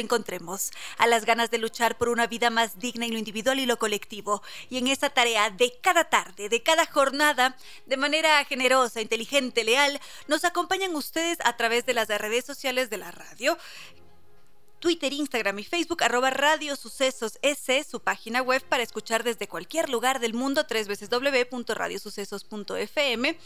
[0.00, 3.66] encontremos, a las ganas de luchar por una vida más digna en lo individual y
[3.66, 4.42] lo colectivo.
[4.70, 10.00] Y en esa tarea de cada tarde, de cada jornada, de manera generosa, inteligente, leal,
[10.26, 13.58] nos acompañan ustedes a través de las redes sociales de la radio.
[14.78, 19.88] Twitter, Instagram y Facebook, arroba Radio Sucesos S, su página web para escuchar desde cualquier
[19.88, 23.38] lugar del mundo, tres veces www.radiosucesos.fm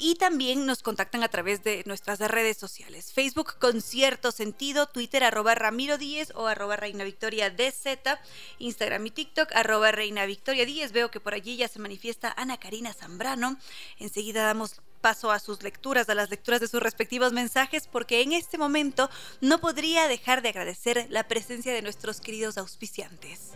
[0.00, 3.12] y también nos contactan a través de nuestras redes sociales.
[3.12, 8.18] Facebook con cierto sentido, Twitter arroba Ramiro Díez o arroba Reina Victoria DZ,
[8.58, 10.92] Instagram y TikTok arroba Reina Victoria Díez.
[10.92, 13.58] Veo que por allí ya se manifiesta Ana Karina Zambrano.
[13.98, 18.32] Enseguida damos paso a sus lecturas, a las lecturas de sus respectivos mensajes, porque en
[18.32, 19.10] este momento
[19.42, 23.50] no podría dejar de agradecer la presencia de nuestros queridos auspiciantes.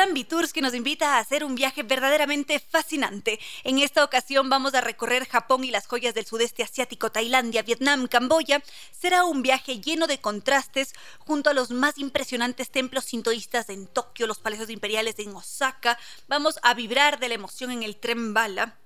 [0.00, 3.38] Zambi Tours que nos invita a hacer un viaje verdaderamente fascinante.
[3.64, 8.08] En esta ocasión vamos a recorrer Japón y las joyas del sudeste asiático, Tailandia, Vietnam,
[8.08, 8.62] Camboya.
[8.98, 14.26] Será un viaje lleno de contrastes junto a los más impresionantes templos sintoístas en Tokio,
[14.26, 15.98] los palacios imperiales en Osaka.
[16.28, 18.78] Vamos a vibrar de la emoción en el tren bala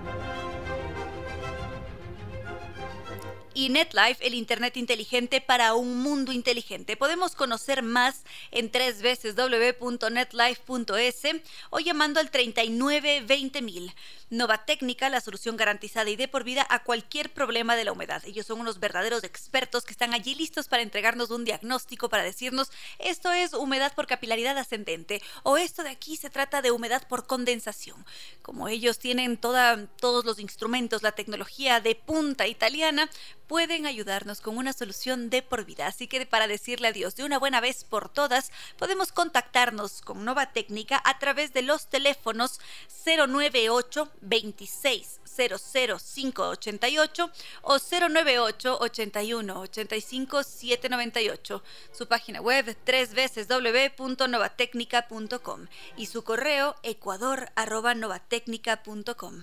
[3.54, 6.96] y NetLife, el Internet inteligente para un mundo inteligente.
[6.96, 11.22] Podemos conocer más en tres veces www.netlife.es
[11.70, 13.24] o llamando al 39
[13.62, 13.94] mil.
[14.30, 18.22] Nova Técnica, la solución garantizada y de por vida a cualquier problema de la humedad.
[18.24, 22.72] Ellos son unos verdaderos expertos que están allí listos para entregarnos un diagnóstico, para decirnos
[22.98, 27.26] esto es humedad por capilaridad ascendente o esto de aquí se trata de humedad por
[27.26, 28.04] condensación.
[28.42, 33.08] Como ellos tienen toda, todos los instrumentos, la tecnología de punta italiana,
[33.46, 35.86] pueden ayudarnos con una solución de por vida.
[35.86, 40.52] Así que para decirle adiós de una buena vez por todas, podemos contactarnos con Nova
[40.52, 42.60] Técnica a través de los teléfonos
[43.04, 47.30] 098 26 588
[47.62, 51.62] o 098 81 85 798.
[51.92, 59.42] Su página web tres veces www.novatecnica.com y su correo ecuador arroba novatecnica.com.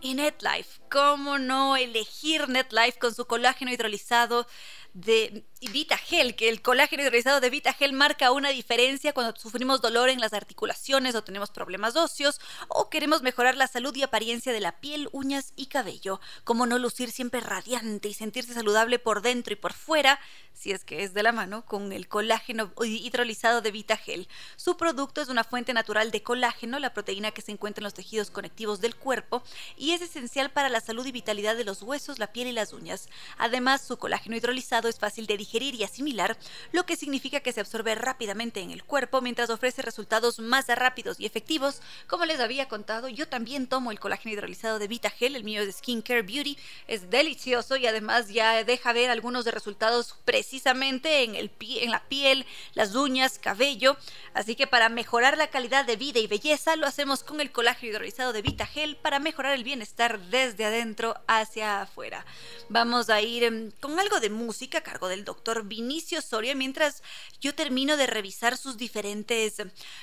[0.00, 4.46] Y NetLife, ¿cómo no elegir NetLife con su colágeno hidrolizado
[4.94, 10.20] de VitaGel, que el colágeno hidrolizado de VitaGel marca una diferencia cuando sufrimos dolor en
[10.20, 14.80] las articulaciones o tenemos problemas óseos o queremos mejorar la salud y apariencia de la
[14.80, 16.20] piel, uñas y cabello.
[16.44, 20.20] Como no lucir siempre radiante y sentirse saludable por dentro y por fuera,
[20.52, 24.28] si es que es de la mano, con el colágeno hidrolizado de VitaGel.
[24.56, 27.94] Su producto es una fuente natural de colágeno, la proteína que se encuentra en los
[27.94, 29.42] tejidos conectivos del cuerpo,
[29.76, 32.72] y es esencial para la salud y vitalidad de los huesos, la piel y las
[32.72, 33.08] uñas.
[33.38, 36.36] Además, su colágeno hidrolizado es fácil de digerir y asimilar,
[36.72, 41.18] lo que significa que se absorbe rápidamente en el cuerpo mientras ofrece resultados más rápidos
[41.18, 41.80] y efectivos.
[42.06, 45.76] Como les había contado, yo también tomo el colágeno hidrolizado de VitaGel, el mío es
[45.76, 51.50] Skincare Beauty, es delicioso y además ya deja ver algunos de resultados precisamente en, el
[51.60, 53.96] en la piel, las uñas, cabello.
[54.34, 57.90] Así que para mejorar la calidad de vida y belleza lo hacemos con el colágeno
[57.90, 62.26] hidrolizado de VitaGel para mejorar el bienestar desde adentro hacia afuera.
[62.68, 67.02] Vamos a ir em, con algo de música a cargo del doctor Vinicio Soria mientras
[67.40, 69.56] yo termino de revisar sus diferentes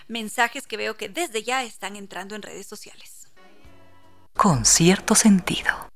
[0.07, 3.27] mensajes que veo que desde ya están entrando en redes sociales.
[4.35, 5.89] Con cierto sentido.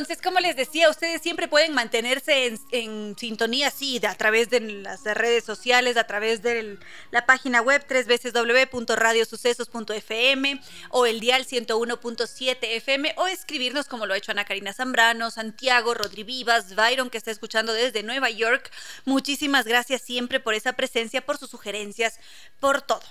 [0.00, 5.04] Entonces, como les decía, ustedes siempre pueden mantenerse en, sintonía así a través de las
[5.04, 6.78] redes sociales, a través de
[7.10, 14.32] la página web www.radiosucesos.fm o el dial 101.7 FM o escribirnos como lo ha hecho
[14.32, 18.70] Ana Karina Zambrano, Santiago, Rodri Vivas, Byron que está escuchando desde Nueva York.
[19.04, 22.18] Muchísimas gracias siempre por esa presencia, por sus sugerencias,
[22.58, 23.02] por todo.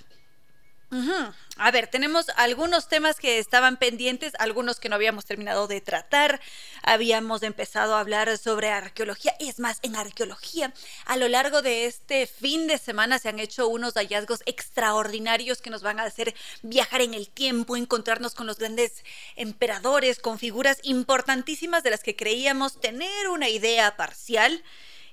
[1.58, 6.42] A ver, tenemos algunos temas que estaban pendientes, algunos que no habíamos terminado de tratar.
[6.82, 9.36] Habíamos empezado a hablar sobre arqueología.
[9.40, 10.74] Y es más, en arqueología,
[11.06, 15.70] a lo largo de este fin de semana se han hecho unos hallazgos extraordinarios que
[15.70, 16.34] nos van a hacer
[16.64, 19.04] viajar en el tiempo, encontrarnos con los grandes
[19.36, 24.64] emperadores, con figuras importantísimas de las que creíamos tener una idea parcial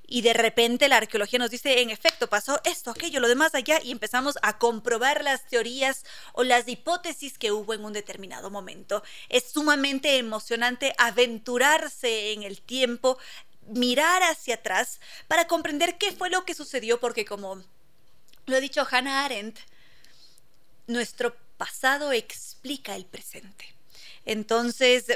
[0.07, 3.81] y de repente la arqueología nos dice, en efecto, pasó esto, aquello, lo demás allá,
[3.83, 9.03] y empezamos a comprobar las teorías o las hipótesis que hubo en un determinado momento.
[9.29, 13.19] Es sumamente emocionante aventurarse en el tiempo,
[13.69, 17.63] mirar hacia atrás para comprender qué fue lo que sucedió, porque como
[18.47, 19.59] lo ha dicho Hannah Arendt,
[20.87, 23.75] nuestro pasado explica el presente.
[24.25, 25.07] Entonces,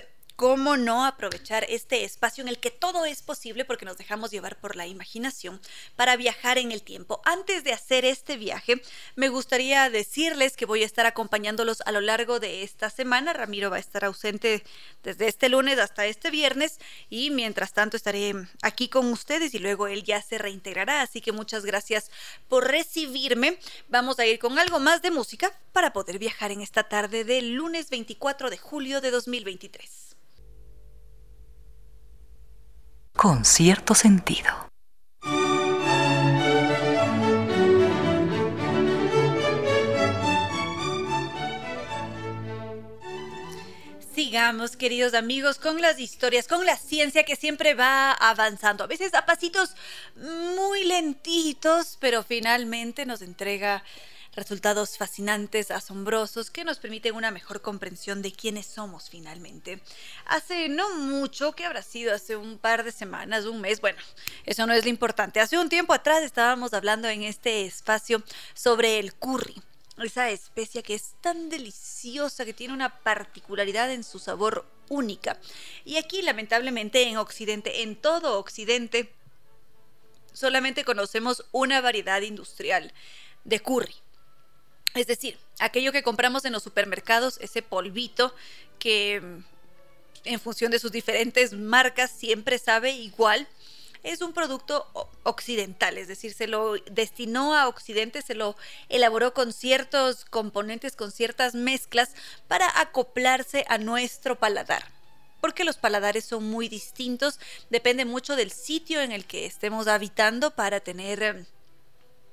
[0.41, 4.59] ¿Cómo no aprovechar este espacio en el que todo es posible porque nos dejamos llevar
[4.59, 5.61] por la imaginación
[5.97, 7.21] para viajar en el tiempo?
[7.27, 8.81] Antes de hacer este viaje,
[9.17, 13.35] me gustaría decirles que voy a estar acompañándolos a lo largo de esta semana.
[13.35, 14.65] Ramiro va a estar ausente
[15.03, 16.79] desde este lunes hasta este viernes
[17.11, 18.33] y mientras tanto estaré
[18.63, 21.03] aquí con ustedes y luego él ya se reintegrará.
[21.03, 22.11] Así que muchas gracias
[22.49, 23.59] por recibirme.
[23.89, 27.53] Vamos a ir con algo más de música para poder viajar en esta tarde del
[27.53, 30.10] lunes 24 de julio de 2023.
[33.20, 34.49] Con cierto sentido.
[44.15, 49.12] Sigamos, queridos amigos, con las historias, con la ciencia que siempre va avanzando, a veces
[49.12, 49.74] a pasitos
[50.56, 53.84] muy lentitos, pero finalmente nos entrega
[54.41, 59.81] resultados fascinantes, asombrosos, que nos permiten una mejor comprensión de quiénes somos finalmente.
[60.25, 63.99] Hace no mucho, que habrá sido hace un par de semanas, un mes, bueno,
[64.47, 65.41] eso no es lo importante.
[65.41, 68.23] Hace un tiempo atrás estábamos hablando en este espacio
[68.55, 69.63] sobre el curry
[70.03, 75.39] esa especia que es tan deliciosa, que tiene una particularidad en su sabor única.
[75.85, 79.13] Y aquí, lamentablemente, en Occidente, en todo Occidente,
[80.32, 82.93] solamente conocemos una variedad industrial
[83.44, 83.94] de curry.
[84.94, 88.35] Es decir, aquello que compramos en los supermercados, ese polvito
[88.79, 89.44] que mm,
[90.25, 93.47] en función de sus diferentes marcas siempre sabe igual,
[94.03, 94.87] es un producto
[95.25, 98.56] occidental, es decir, se lo destinó a Occidente, se lo
[98.89, 102.15] elaboró con ciertos componentes, con ciertas mezclas
[102.49, 104.85] para acoplarse a nuestro paladar.
[105.43, 110.51] Porque los paladares son muy distintos, depende mucho del sitio en el que estemos habitando
[110.51, 111.47] para tener em,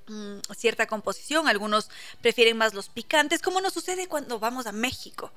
[0.07, 1.89] Mm, cierta composición, algunos
[2.21, 5.31] prefieren más los picantes, como nos sucede cuando vamos a México.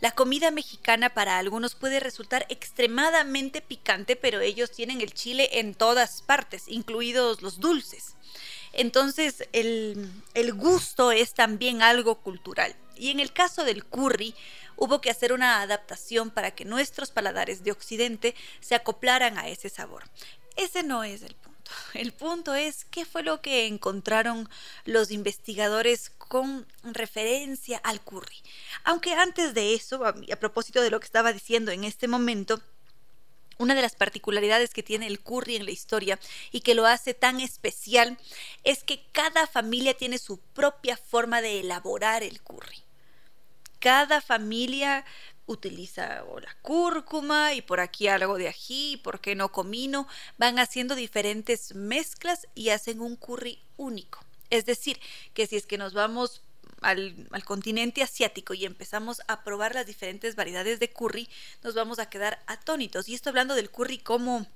[0.00, 5.74] La comida mexicana para algunos puede resultar extremadamente picante, pero ellos tienen el chile en
[5.74, 8.14] todas partes, incluidos los dulces.
[8.72, 12.76] Entonces el, el gusto es también algo cultural.
[12.96, 14.34] Y en el caso del curry,
[14.76, 19.70] hubo que hacer una adaptación para que nuestros paladares de Occidente se acoplaran a ese
[19.70, 20.04] sabor.
[20.56, 21.53] Ese no es el punto.
[21.94, 24.48] El punto es qué fue lo que encontraron
[24.84, 28.36] los investigadores con referencia al curry.
[28.84, 32.60] Aunque antes de eso, a, propósito de lo que estaba diciendo en este momento,
[33.58, 36.18] una de las particularidades que tiene el curry en la historia
[36.50, 38.18] y que lo hace tan especial
[38.64, 42.84] es que cada familia tiene su propia forma de elaborar el curry
[43.84, 45.04] cada familia
[45.46, 50.08] utiliza la cúrcuma y por aquí algo de ají, por qué no comino,
[50.38, 54.20] van haciendo diferentes mezclas y hacen un curry único.
[54.50, 55.00] Es decir,
[55.32, 56.42] que si es que nos vamos
[56.80, 61.28] al, al, continente asiático y empezamos a probar las diferentes variedades de curry,
[61.62, 63.08] nos vamos a quedar atónitos.
[63.08, 64.46] Y estoy hablando del curry como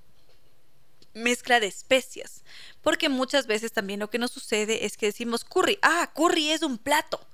[1.14, 2.42] mezcla de especias,
[2.83, 6.62] porque muchas veces también lo que nos sucede es que decimos curry, ah, curry es
[6.62, 7.26] un plato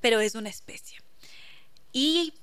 [0.00, 0.98] pero es una especie.
[1.92, 2.34] Y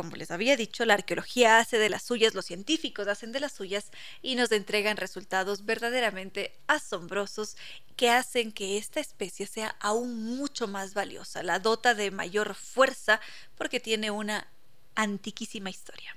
[0.00, 3.52] como les había dicho, la arqueología hace de las suyas, los científicos hacen de las
[3.52, 3.90] suyas
[4.22, 7.58] y nos entregan resultados verdaderamente asombrosos
[7.96, 13.20] que hacen que esta especie sea aún mucho más valiosa, la dota de mayor fuerza
[13.58, 14.46] porque tiene una
[14.94, 16.16] antiquísima historia.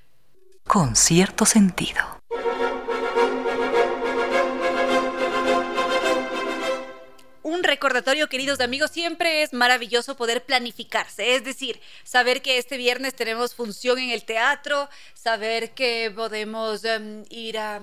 [0.65, 2.21] Con cierto sentido.
[7.43, 13.13] Un recordatorio, queridos amigos, siempre es maravilloso poder planificarse, es decir, saber que este viernes
[13.13, 17.81] tenemos función en el teatro, saber que podemos em, ir a,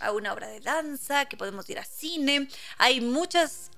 [0.00, 2.48] a una obra de danza, que podemos ir a cine.
[2.78, 3.70] Hay muchas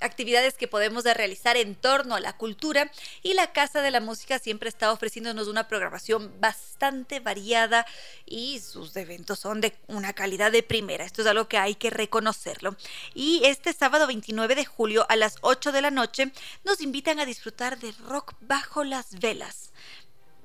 [0.00, 2.90] actividades que podemos realizar en torno a la cultura
[3.22, 7.86] y la Casa de la Música siempre está ofreciéndonos una programación bastante variada
[8.26, 11.04] y sus eventos son de una calidad de primera.
[11.04, 12.76] Esto es algo que hay que reconocerlo.
[13.14, 16.32] Y este sábado 29 de julio a las 8 de la noche
[16.64, 19.72] nos invitan a disfrutar de rock bajo las velas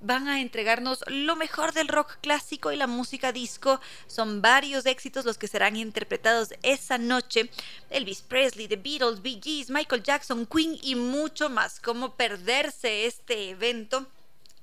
[0.03, 3.79] van a entregarnos lo mejor del rock clásico y la música disco.
[4.05, 7.50] Son varios éxitos los que serán interpretados esa noche.
[7.89, 11.79] Elvis Presley, The Beatles, Bee Gees, Michael Jackson, Queen y mucho más.
[11.79, 14.05] ¿Cómo perderse este evento?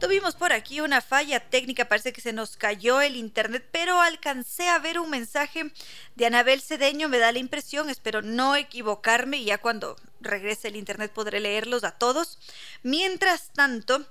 [0.05, 4.67] Tuvimos por aquí una falla técnica, parece que se nos cayó el internet, pero alcancé
[4.69, 5.71] a ver un mensaje
[6.15, 10.75] de Anabel Cedeño, me da la impresión, espero no equivocarme y ya cuando regrese el
[10.75, 12.37] internet podré leerlos a todos.
[12.83, 14.05] Mientras tanto,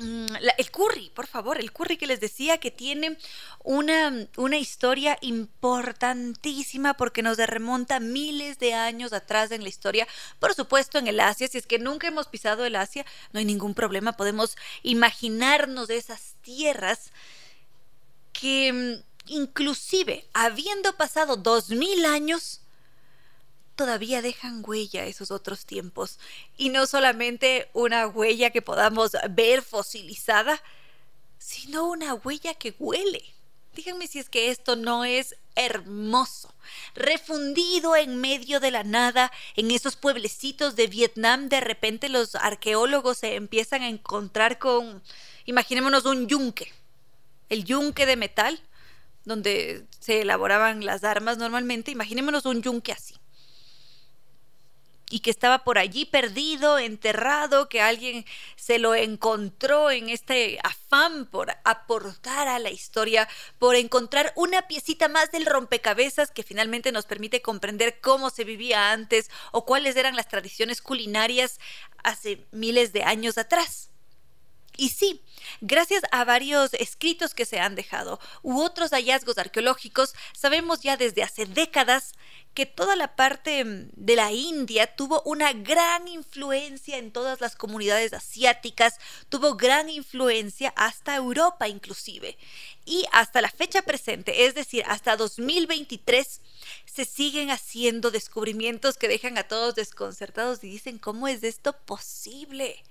[0.00, 3.18] Mm, el curry, por favor, el curry que les decía que tiene
[3.62, 10.08] una, una historia importantísima porque nos remonta miles de años atrás en la historia.
[10.38, 13.44] Por supuesto, en el Asia, si es que nunca hemos pisado el Asia, no hay
[13.44, 17.12] ningún problema, podemos imaginarnos esas tierras
[18.32, 22.62] que mm, inclusive habiendo pasado dos mil años,
[23.80, 26.18] todavía dejan huella esos otros tiempos.
[26.58, 30.62] Y no solamente una huella que podamos ver fosilizada,
[31.38, 33.24] sino una huella que huele.
[33.74, 36.52] Díganme si es que esto no es hermoso.
[36.94, 43.16] Refundido en medio de la nada, en esos pueblecitos de Vietnam, de repente los arqueólogos
[43.16, 45.02] se empiezan a encontrar con,
[45.46, 46.70] imaginémonos un yunque,
[47.48, 48.60] el yunque de metal,
[49.24, 53.19] donde se elaboraban las armas normalmente, imaginémonos un yunque así
[55.10, 58.24] y que estaba por allí perdido, enterrado, que alguien
[58.56, 65.08] se lo encontró en este afán por aportar a la historia, por encontrar una piecita
[65.08, 70.16] más del rompecabezas que finalmente nos permite comprender cómo se vivía antes o cuáles eran
[70.16, 71.58] las tradiciones culinarias
[72.04, 73.90] hace miles de años atrás.
[74.76, 75.20] Y sí,
[75.60, 81.22] gracias a varios escritos que se han dejado u otros hallazgos arqueológicos, sabemos ya desde
[81.22, 82.14] hace décadas
[82.54, 87.56] que toda la parte mm, de la India tuvo una gran influencia en todas las
[87.56, 92.36] comunidades asiáticas, tuvo gran influencia hasta Europa inclusive.
[92.84, 96.40] Y hasta la fecha presente, es decir, hasta 2023,
[96.86, 102.82] se siguen haciendo descubrimientos que dejan a todos desconcertados y dicen, ¿cómo es esto posible?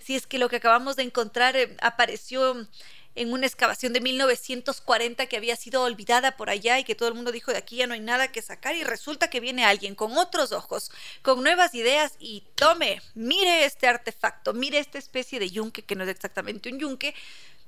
[0.00, 2.66] si es que lo que acabamos de encontrar eh, apareció
[3.14, 7.14] en una excavación de 1940 que había sido olvidada por allá y que todo el
[7.14, 9.94] mundo dijo de aquí ya no hay nada que sacar y resulta que viene alguien
[9.94, 15.50] con otros ojos, con nuevas ideas y tome, mire este artefacto, mire esta especie de
[15.50, 17.14] yunque que no es exactamente un yunque,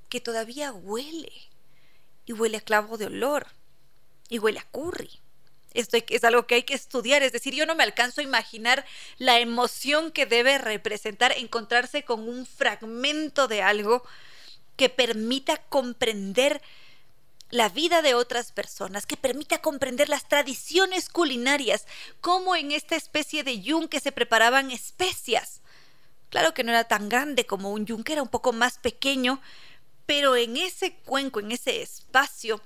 [0.09, 1.33] que todavía huele
[2.27, 3.47] y huele a clavo de olor
[4.29, 5.11] y huele a curry.
[5.75, 8.85] Esto es algo que hay que estudiar, es decir, yo no me alcanzo a imaginar
[9.17, 14.05] la emoción que debe representar encontrarse con un fragmento de algo
[14.76, 16.62] que permita comprender
[17.50, 21.87] la vida de otras personas, que permita comprender las tradiciones culinarias,
[22.21, 25.61] como en esta especie de yunque se preparaban especias.
[26.31, 29.41] Claro que no era tan grande como un yunque, era un poco más pequeño,
[30.07, 32.62] pero en ese cuenco, en ese espacio,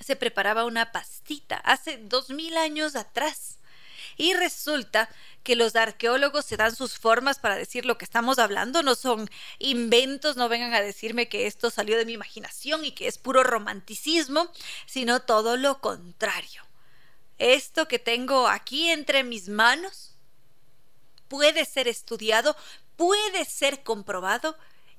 [0.00, 3.58] se preparaba una pastita hace dos mil años atrás.
[4.16, 5.08] Y resulta
[5.42, 9.28] que los arqueólogos se dan sus formas para decir lo que estamos hablando, no son
[9.58, 13.42] inventos, no vengan a decirme que esto salió de mi imaginación y que es puro
[13.42, 14.50] romanticismo,
[14.86, 16.62] sino todo lo contrario.
[17.38, 20.14] Esto que tengo aquí entre mis manos
[21.28, 22.56] puede ser estudiado,
[22.96, 24.56] puede ser comprobado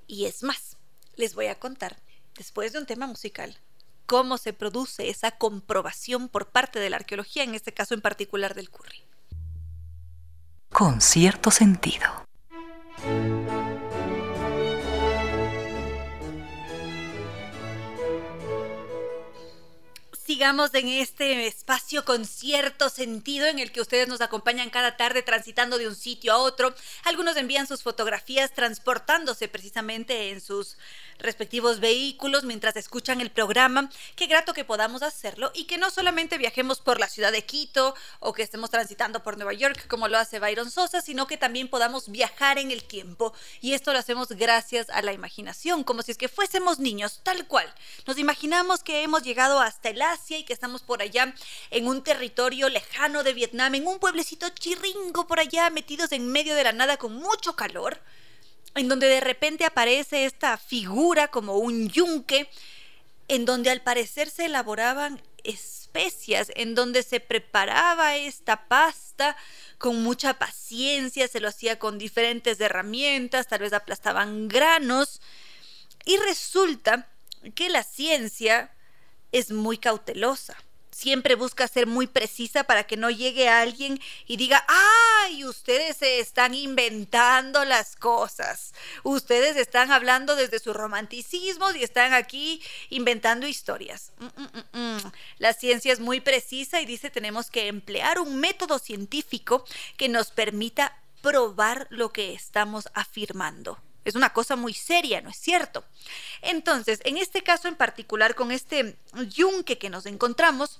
[0.08, 0.78] y es más,
[1.16, 1.98] les voy a contar,
[2.36, 3.58] después de un tema musical,
[4.06, 8.54] cómo se produce esa comprobación por parte de la arqueología, en este caso en particular
[8.54, 9.04] del curry.
[10.72, 12.26] Con cierto sentido.
[20.26, 25.22] Sigamos en este espacio con cierto sentido en el que ustedes nos acompañan cada tarde
[25.22, 26.74] transitando de un sitio a otro.
[27.04, 30.78] Algunos envían sus fotografías transportándose precisamente en sus
[31.20, 33.90] respectivos vehículos mientras escuchan el programa.
[34.16, 37.96] Qué grato que podamos hacerlo y que no solamente viajemos por la ciudad de Quito
[38.20, 41.70] o que estemos transitando por Nueva York como lo hace Byron Sosa, sino que también
[41.70, 43.34] podamos viajar en el tiempo.
[43.62, 47.48] Y esto lo hacemos gracias a la imaginación, como si es que fuésemos niños, tal
[47.48, 47.72] cual.
[48.08, 51.34] Nos imaginamos que hemos llegado hasta el y que estamos por allá
[51.72, 56.56] en un territorio lejano de Vietnam, en un pueblecito chirringo por allá, metidos en medio
[56.56, 58.00] de la nada con mucho calor,
[58.76, 62.50] en donde de repente aparece esta figura como un yunque,
[63.28, 69.38] en donde al parecer se elaboraban especias, en donde se preparaba esta pasta
[69.78, 75.22] con mucha paciencia, se lo hacía con diferentes herramientas, tal vez aplastaban granos,
[76.06, 77.10] y resulta
[77.54, 78.75] que la ciencia
[79.36, 80.56] es muy cautelosa.
[80.92, 86.22] Siempre busca ser muy precisa para que no llegue alguien y diga, ay, ustedes se
[86.22, 88.74] están inventando las cosas.
[89.04, 94.14] Ustedes están hablando desde su romanticismo y están aquí inventando historias.
[94.20, 98.80] Mm, mm, mm, La ciencia es muy precisa y dice tenemos que emplear un método
[98.80, 99.66] científico
[99.98, 103.78] que nos permita probar lo que estamos afirmando.
[104.06, 105.84] Es una cosa muy seria, ¿no es cierto?
[106.42, 108.96] Entonces, en este caso en particular, con este
[109.28, 110.80] yunque que nos encontramos,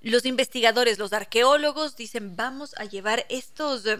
[0.00, 3.98] los investigadores, los arqueólogos dicen, vamos a llevar estos, eh,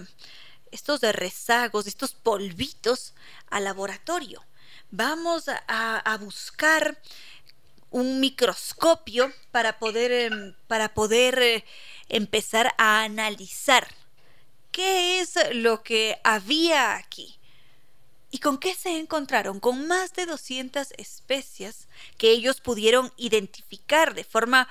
[0.71, 3.15] estos rezagos, estos polvitos
[3.51, 4.45] al laboratorio.
[4.91, 6.99] Vamos a, buscar
[7.91, 11.65] un microscopio para poder, em, para poder eh,
[12.09, 13.87] empezar a analizar
[14.73, 17.38] qué es lo que había aquí.
[18.31, 19.59] ¿Y con qué se encontraron?
[19.59, 21.89] Con más de 200 especies
[22.19, 24.69] que ellos pudieron identificar de forma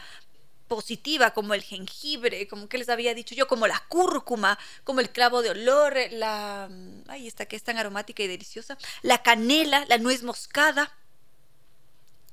[0.67, 5.09] positiva, como el jengibre, como que les había dicho yo, como la cúrcuma, como el
[5.09, 6.69] clavo de olor, la...
[7.07, 10.93] Ay, esta que es tan aromática y deliciosa, la canela, la nuez moscada.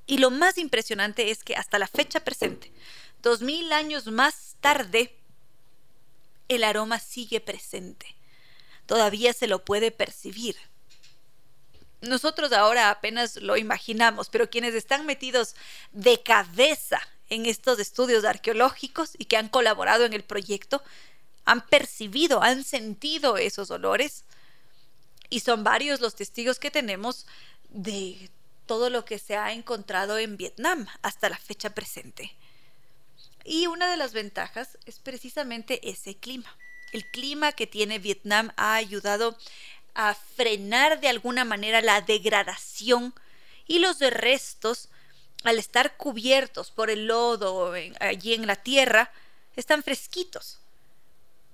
[0.06, 2.70] Y lo más impresionante es que hasta la fecha presente,
[3.22, 5.16] dos mil años más tarde,
[6.48, 8.14] el aroma sigue presente.
[8.84, 10.56] Todavía se lo puede percibir
[12.04, 15.54] nosotros ahora apenas lo imaginamos, pero quienes están metidos
[15.92, 20.82] de cabeza en estos estudios arqueológicos y que han colaborado en el proyecto,
[21.44, 24.24] han percibido, han sentido esos olores
[25.30, 27.26] y son varios los testigos que tenemos
[27.70, 28.30] de
[28.66, 32.34] todo lo que se ha encontrado en Vietnam hasta la fecha presente.
[33.44, 36.56] Y una de las ventajas es precisamente ese clima.
[36.92, 39.36] El clima que tiene Vietnam ha ayudado
[39.94, 43.14] a frenar de alguna manera la degradación
[43.66, 44.88] y los restos,
[45.44, 49.10] al estar cubiertos por el lodo allí en la tierra,
[49.56, 50.60] están fresquitos.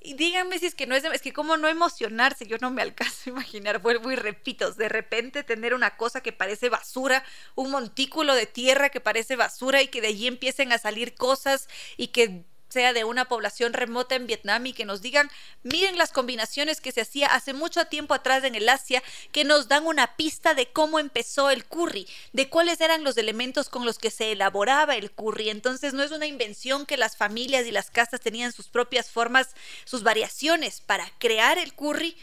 [0.02, 2.80] Y díganme si es que no es, es que cómo no emocionarse, yo no me
[2.80, 7.22] alcanzo a imaginar, vuelvo y repito, de repente tener una cosa que parece basura,
[7.54, 11.68] un montículo de tierra que parece basura y que de allí empiecen a salir cosas
[11.98, 15.30] y que sea de una población remota en Vietnam y que nos digan,
[15.62, 19.02] miren las combinaciones que se hacía hace mucho tiempo atrás en el Asia,
[19.32, 23.68] que nos dan una pista de cómo empezó el curry, de cuáles eran los elementos
[23.68, 25.50] con los que se elaboraba el curry.
[25.50, 29.48] Entonces no es una invención que las familias y las casas tenían sus propias formas,
[29.84, 32.16] sus variaciones para crear el curry,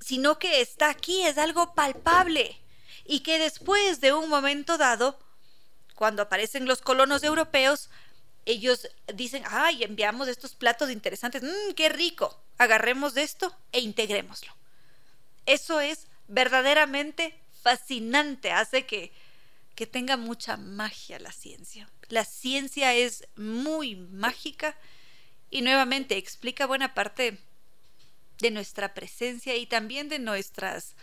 [0.00, 2.58] sino que está aquí, es algo palpable
[3.04, 5.18] y que después de un momento dado,
[5.94, 7.88] cuando aparecen los colonos europeos,
[8.48, 14.50] ellos dicen, ay, enviamos estos platos interesantes, mmm, qué rico, agarremos de esto e integrémoslo.
[15.44, 19.12] Eso es verdaderamente fascinante, hace que,
[19.74, 21.90] que tenga mucha magia la ciencia.
[22.08, 24.74] La ciencia es muy mágica
[25.50, 27.38] y nuevamente explica buena parte
[28.40, 30.94] de nuestra presencia y también de nuestras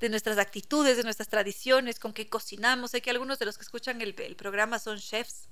[0.00, 2.92] de nuestras actitudes, de nuestras tradiciones, con qué cocinamos.
[2.92, 5.46] Sé que algunos de los que escuchan el, el programa son chefs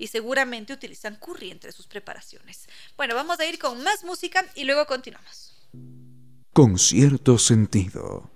[0.00, 2.66] y seguramente utilizan curry entre sus preparaciones.
[2.96, 5.52] Bueno, vamos a ir con más música y luego continuamos.
[6.54, 8.30] Con cierto sentido.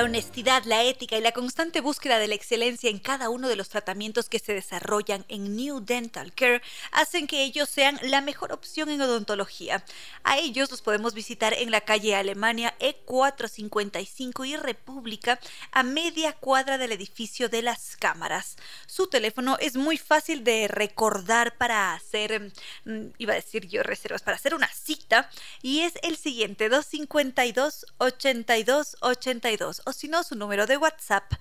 [0.00, 3.56] La honestidad, la ética y la constante búsqueda de la excelencia en cada uno de
[3.56, 8.50] los tratamientos que se desarrollan en New Dental Care hacen que ellos sean la mejor
[8.50, 9.84] opción en odontología.
[10.24, 15.38] A ellos los podemos visitar en la calle Alemania E455 y República
[15.70, 18.56] a media cuadra del edificio de las cámaras.
[18.86, 22.50] Su teléfono es muy fácil de recordar para hacer,
[22.86, 25.28] mm, iba a decir yo reservas, para hacer una cita
[25.60, 31.32] y es el siguiente 252 82 82 o si no su número de WhatsApp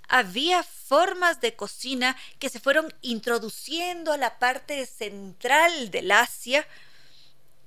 [0.08, 6.66] había formas de cocina que se fueron introduciendo a la parte central del Asia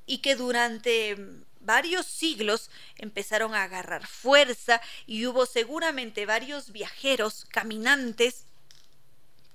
[0.06, 1.16] y que durante
[1.64, 8.46] varios siglos empezaron a agarrar fuerza y hubo seguramente varios viajeros, caminantes,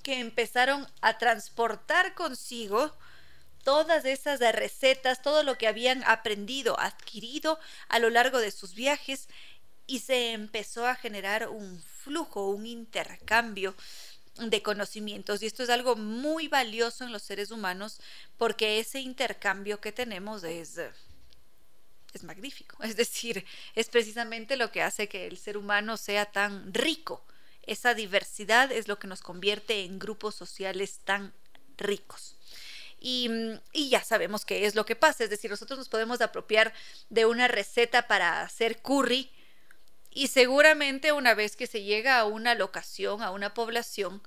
[0.02, 2.92] que empezaron a transportar consigo
[3.64, 9.28] todas esas recetas, todo lo que habían aprendido, adquirido a lo largo de sus viajes
[9.86, 13.74] y se empezó a generar un flujo, un intercambio
[14.36, 15.42] de conocimientos.
[15.42, 18.00] Y esto es algo muy valioso en los seres humanos
[18.36, 20.80] porque ese intercambio que tenemos es
[22.12, 22.76] es magnífico.
[22.82, 23.44] Es decir,
[23.74, 27.24] es precisamente lo que hace que el ser humano sea tan rico.
[27.62, 31.34] Esa diversidad es lo que nos convierte en grupos sociales tan
[31.76, 32.36] ricos.
[33.00, 33.30] Y,
[33.72, 35.22] y, ya sabemos qué es lo que pasa.
[35.22, 36.72] Es decir, nosotros nos podemos apropiar
[37.10, 39.30] de una receta para hacer curry
[40.10, 44.22] y seguramente una vez que se llega a una locación, a una población,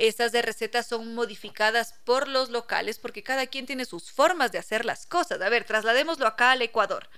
[0.00, 4.58] esas de recetas son modificadas por los locales porque cada quien tiene sus formas de
[4.58, 5.40] hacer las cosas.
[5.42, 7.08] A ver, trasladémoslo acá al Ecuador.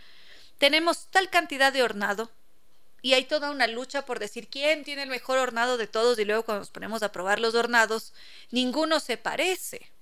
[0.59, 2.31] Tenemos tal cantidad de hornado
[3.01, 6.25] y hay toda una lucha por decir quién tiene el mejor hornado de todos y
[6.25, 8.14] luego cuando nos ponemos a probar los hornados,
[8.51, 9.92] ninguno se parece.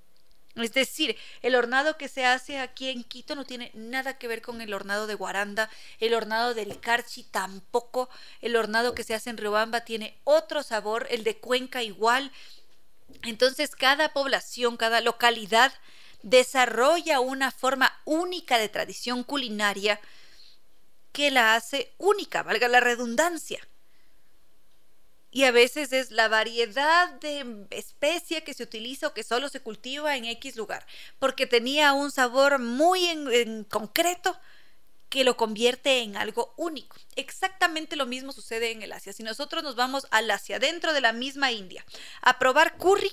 [0.56, 4.42] Es decir, el hornado que se hace aquí en Quito no tiene nada que ver
[4.42, 9.30] con el hornado de Guaranda, el hornado del Carchi tampoco, el hornado que se hace
[9.30, 12.32] en Riobamba tiene otro sabor, el de Cuenca igual,
[13.22, 15.72] entonces, cada población, cada localidad
[16.22, 20.00] desarrolla una forma única de tradición culinaria
[21.12, 23.66] que la hace única, valga la redundancia.
[25.32, 29.60] Y a veces es la variedad de especia que se utiliza o que solo se
[29.60, 30.84] cultiva en X lugar,
[31.18, 34.36] porque tenía un sabor muy en, concreto
[35.10, 36.96] que lo convierte en algo único.
[37.16, 39.12] Exactamente lo mismo sucede en el Asia.
[39.12, 41.84] Si nosotros nos vamos al Asia, dentro de la misma India,
[42.22, 43.12] a probar curry,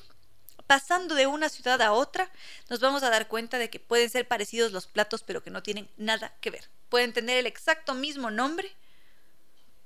[0.67, 2.29] pasando de una ciudad a otra,
[2.69, 5.63] nos vamos a dar cuenta de que pueden ser parecidos los platos, pero que no
[5.63, 6.69] tienen nada que ver.
[6.89, 8.71] Pueden tener el exacto mismo nombre,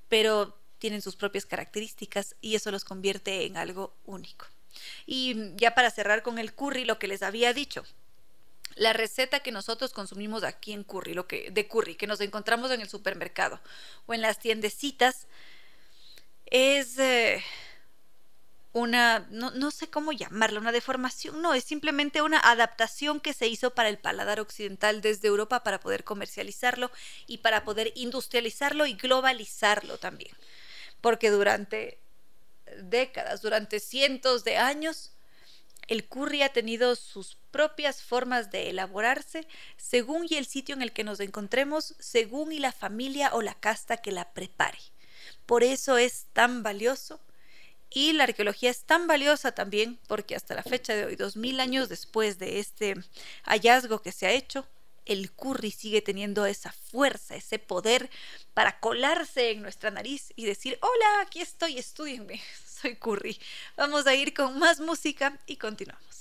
[0.10, 4.47] pero tienen sus propias características y eso los convierte en algo único.
[5.06, 7.86] Y ya para cerrar con el curry, lo que les había dicho,
[8.75, 12.71] la receta que nosotros consumimos aquí en curry, lo que de curry que nos encontramos
[12.71, 13.60] en el supermercado
[14.05, 15.27] o en las tiendecitas
[16.45, 17.43] es eh,
[18.73, 23.47] una, no, no, sé cómo llamarla, una deformación, no, es simplemente una adaptación que se
[23.47, 26.91] hizo para el paladar occidental desde Europa para poder comercializarlo
[27.27, 30.31] y para poder industrializarlo y globalizarlo también.
[31.01, 31.99] Porque durante
[32.84, 35.12] décadas, durante cientos de años,
[35.88, 40.91] el curry ha tenido sus propias formas de elaborarse según y el sitio en el
[40.91, 44.80] que nos encontremos, según y la familia o la casta que la prepare.
[45.46, 47.20] Por eso es tan valioso
[47.89, 51.60] y la arqueología es tan valiosa también porque hasta la fecha de hoy, dos mil
[51.60, 52.96] años después de este
[53.44, 54.65] hallazgo que se ha hecho,
[55.06, 58.10] el curry sigue teniendo esa fuerza, ese poder
[58.54, 62.41] para colarse en nuestra nariz y decir, hola, aquí estoy, estudienme,
[62.82, 63.38] soy curry.
[63.78, 66.20] Vamos a ir con más música y continuamos.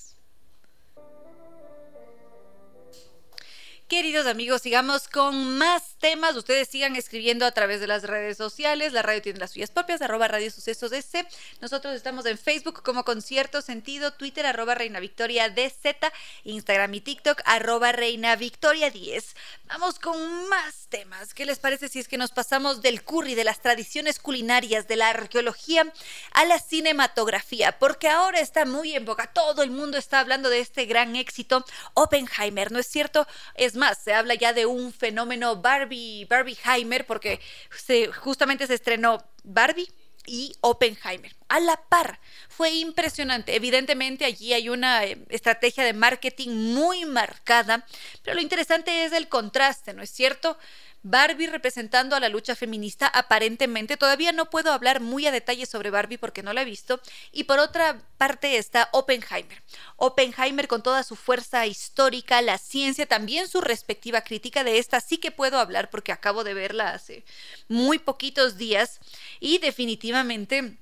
[3.90, 6.36] Queridos amigos, sigamos con más temas.
[6.36, 8.92] Ustedes sigan escribiendo a través de las redes sociales.
[8.92, 11.26] La radio tiene las suyas propias, arroba Radio Sucesos DC.
[11.60, 16.06] Nosotros estamos en Facebook como Concierto Sentido, Twitter, arroba Reina Victoria DZ,
[16.44, 19.34] Instagram y TikTok, arroba Reina Victoria 10.
[19.66, 21.34] Vamos con más temas.
[21.34, 24.94] ¿Qué les parece si es que nos pasamos del curry, de las tradiciones culinarias, de
[24.94, 25.92] la arqueología
[26.30, 27.76] a la cinematografía?
[27.80, 29.32] Porque ahora está muy en boca.
[29.32, 33.26] Todo el mundo está hablando de este gran éxito, Oppenheimer, ¿no es cierto?
[33.56, 37.40] Es más, se habla ya de un fenómeno Barbie, Barbieheimer, porque
[37.76, 39.88] se, justamente se estrenó Barbie
[40.26, 41.34] y Oppenheimer.
[41.48, 43.56] A la par, fue impresionante.
[43.56, 47.86] Evidentemente allí hay una eh, estrategia de marketing muy marcada,
[48.22, 50.58] pero lo interesante es el contraste, ¿no es cierto?
[51.02, 55.90] Barbie representando a la lucha feminista, aparentemente todavía no puedo hablar muy a detalle sobre
[55.90, 57.00] Barbie porque no la he visto.
[57.32, 59.62] Y por otra parte está Oppenheimer.
[59.96, 65.16] Oppenheimer con toda su fuerza histórica, la ciencia, también su respectiva crítica de esta sí
[65.18, 67.24] que puedo hablar porque acabo de verla hace
[67.68, 69.00] muy poquitos días
[69.40, 70.76] y definitivamente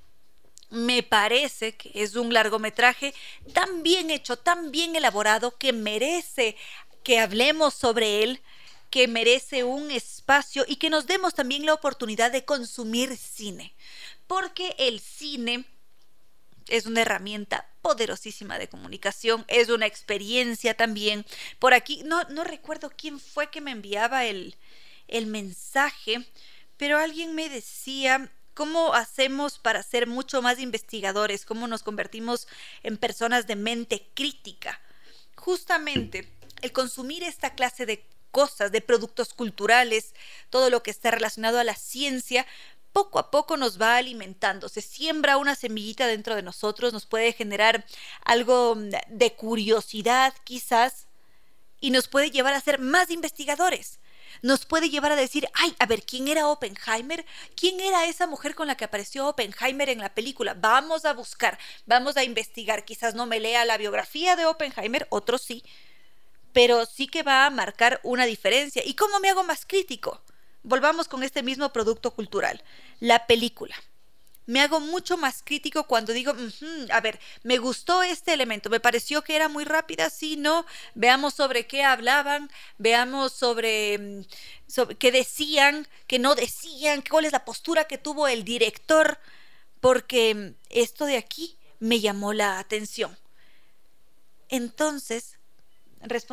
[0.71, 3.15] me parece que es un largometraje
[3.53, 6.57] tan bien hecho, tan bien elaborado, que merece
[7.03, 8.43] que hablemos sobre él,
[8.91, 13.75] que merece un espacio y que nos demos también la oportunidad de consumir cine,
[14.27, 15.65] porque el cine
[16.69, 21.25] es una herramienta poderosísima de comunicación, es una experiencia también.
[21.59, 24.57] Por aquí, no, no recuerdo quién fue que me enviaba el,
[25.07, 26.27] el mensaje,
[26.77, 31.45] pero alguien me decía, ¿cómo hacemos para ser mucho más investigadores?
[31.45, 32.47] ¿Cómo nos convertimos
[32.83, 34.81] en personas de mente crítica?
[35.37, 40.15] Justamente el consumir esta clase de cosas, de productos culturales,
[40.51, 42.47] todo lo que está relacionado a la ciencia,
[42.93, 47.33] poco a poco nos va alimentando, se siembra una semillita dentro de nosotros, nos puede
[47.33, 47.85] generar
[48.25, 51.07] algo de curiosidad quizás
[51.81, 54.01] y nos puede llevar a ser más investigadores.
[54.43, 57.25] Nos puede llevar a decir, ay, a ver, ¿quién era Oppenheimer?
[57.57, 60.55] ¿Quién era esa mujer con la que apareció Oppenheimer en la película?
[60.55, 62.85] Vamos a buscar, vamos a investigar.
[62.85, 65.65] Quizás no me lea la biografía de Oppenheimer, otros sí,
[66.59, 68.83] pero sí que va a marcar una diferencia.
[68.85, 70.21] ¿Y cómo me hago más crítico?
[70.65, 72.65] Volvamos con este mismo producto cultural,
[72.99, 73.77] la película.
[74.45, 76.35] Me hago mucho más crítico cuando digo,
[76.91, 80.67] a ver, me gustó este elemento, me pareció que era muy rápida, sí, no,
[80.97, 84.25] veamos sobre qué hablaban, veamos sobre, mm,
[84.67, 89.21] sobre qué decían, qué no decían, cuál es la postura que tuvo el director,
[89.79, 93.17] porque esto de aquí me llamó la atención.
[94.49, 95.38] Entonces,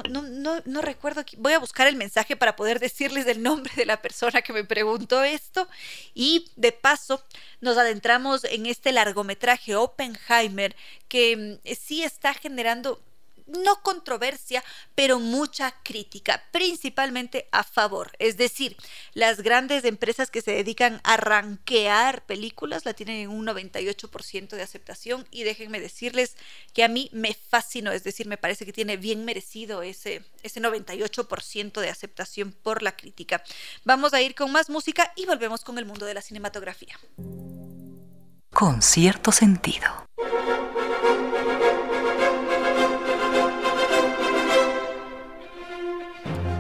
[0.09, 3.85] no, no, no, recuerdo, voy a buscar el mensaje para poder decirles el nombre de
[3.85, 5.67] la persona que me preguntó esto.
[6.13, 7.23] Y de paso
[7.61, 10.75] nos adentramos en este largometraje Oppenheimer
[11.07, 13.01] que mm, sí está generando
[13.47, 14.63] no controversia,
[14.95, 18.11] pero mucha crítica, principalmente a favor.
[18.19, 18.77] Es decir,
[19.13, 24.61] las grandes empresas que se dedican a ranquear películas la tienen en un 98% de
[24.61, 26.35] aceptación y déjenme decirles
[26.73, 30.61] que a mí me fascinó, es decir, me parece que tiene bien merecido ese, ese
[30.61, 33.43] 98% de aceptación por la crítica.
[33.83, 36.97] Vamos a ir con más música y volvemos con el mundo de la cinematografía.
[38.51, 40.05] Con cierto sentido.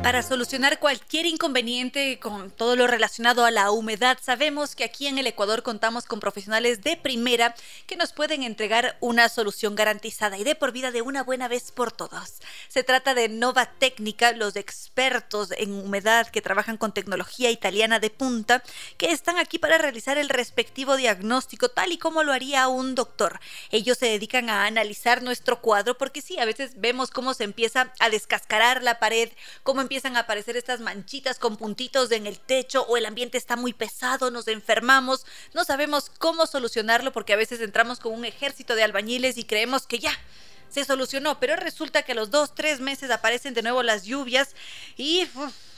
[0.05, 5.17] Para solucionar cualquier inconveniente con todo lo relacionado a la humedad, sabemos que aquí en
[5.17, 7.55] el Ecuador contamos con profesionales de primera
[7.87, 11.71] que nos pueden entregar una solución garantizada y de por vida de una buena vez
[11.71, 12.39] por todas.
[12.67, 18.11] Se trata de Nova Técnica, los expertos en humedad que trabajan con tecnología italiana de
[18.11, 18.61] punta,
[18.97, 23.39] que están aquí para realizar el respectivo diagnóstico tal y como lo haría un doctor.
[23.71, 27.91] Ellos se dedican a analizar nuestro cuadro porque sí, a veces vemos cómo se empieza
[27.97, 29.31] a descascarar la pared,
[29.63, 33.37] cómo empieza empiezan a aparecer estas manchitas con puntitos en el techo o el ambiente
[33.37, 38.25] está muy pesado, nos enfermamos, no sabemos cómo solucionarlo porque a veces entramos con un
[38.25, 40.11] ejército de albañiles y creemos que ya
[40.67, 44.53] se solucionó, pero resulta que a los dos, tres meses aparecen de nuevo las lluvias
[44.97, 45.25] y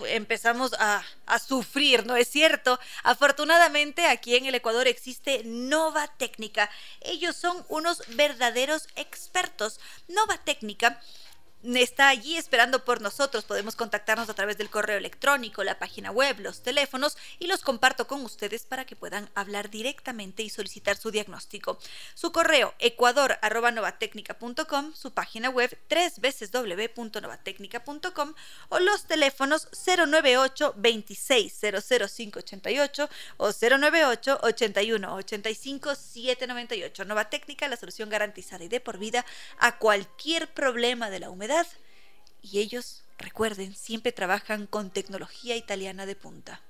[0.08, 2.80] empezamos a, a, sufrir, ¿no es cierto?
[3.04, 6.72] Afortunadamente aquí en el Ecuador existe Nova Técnica.
[7.02, 9.80] Ellos son unos verdaderos expertos.
[10.08, 11.00] Nova Técnica
[11.64, 13.44] está allí esperando por nosotros.
[13.44, 18.08] Podemos contactarnos a través del correo electrónico, la página web, los teléfonos y los comparto
[18.08, 21.78] con ustedes para que puedan hablar directamente y solicitar su diagnóstico.
[22.14, 28.34] Su correo ecuador.novatecnica.com, su página web www.novatecnica.com
[28.70, 37.06] o los teléfonos 098 26 00588 o 098 81 85 798.
[37.06, 39.26] Nova Técnica, la solución garantizada y de por vida
[39.58, 41.47] a cualquier problema de la humedad
[42.42, 46.62] y ellos, recuerden, siempre trabajan con tecnología italiana de punta.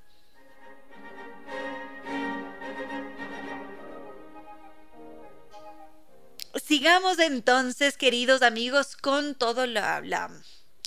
[6.64, 10.30] Sigamos entonces, queridos amigos, con toda la, la,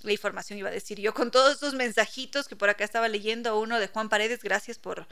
[0.04, 3.78] información, iba a decir yo, con todos estos mensajitos que por acá estaba leyendo uno
[3.78, 4.42] de Juan Paredes.
[4.42, 5.06] Gracias por,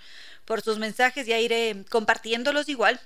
[0.44, 3.00] por sus mensajes, ya iré compartiéndolos igual.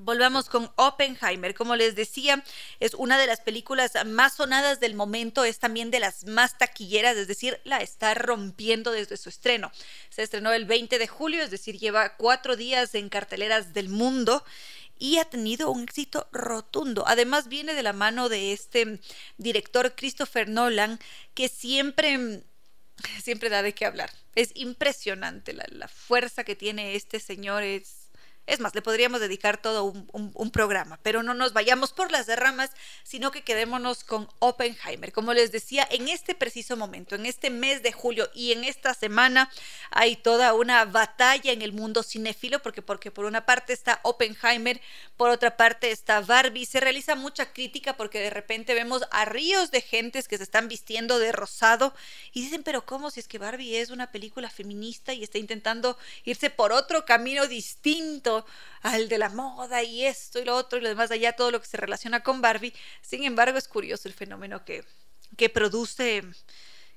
[0.00, 1.54] Volvamos con Oppenheimer.
[1.54, 2.44] Como les decía,
[2.78, 7.16] es una de las películas más sonadas del momento, es también de las más taquilleras,
[7.16, 9.72] es decir, la está rompiendo desde su estreno.
[10.08, 14.44] Se estrenó el 20 de julio, es decir, lleva cuatro días en carteleras del mundo
[15.00, 17.02] y ha tenido un éxito rotundo.
[17.08, 19.00] Además, viene de la mano de este
[19.36, 21.00] director Christopher Nolan,
[21.34, 22.44] que siempre
[23.22, 24.10] siempre da de qué hablar.
[24.36, 27.97] Es impresionante la, la fuerza que tiene este señor, es
[28.48, 32.70] es más, le podríamos dedicar todo un, programa, pero no nos vayamos por las derramas,
[33.02, 35.12] sino que quedémonos con Oppenheimer.
[35.12, 38.94] Como les decía, en este preciso momento, en este mes de julio y en esta
[38.94, 39.50] semana,
[39.90, 44.80] hay toda una batalla en el mundo cinéfilo, porque, porque por una parte está Oppenheimer,
[45.18, 46.64] por otra parte está Barbie.
[46.64, 50.68] Se realiza mucha crítica porque de repente vemos a ríos de gentes que se están
[50.68, 51.94] vistiendo de rosado
[52.32, 55.98] y dicen, pero ¿cómo si es que Barbie es una película feminista y está intentando
[56.24, 58.37] irse por otro camino distinto?
[58.82, 61.60] Al de la moda y esto y lo otro y lo demás allá, todo lo
[61.60, 62.74] que se relaciona con Barbie.
[63.02, 64.84] Sin embargo, es curioso el fenómeno que,
[65.36, 66.24] que produce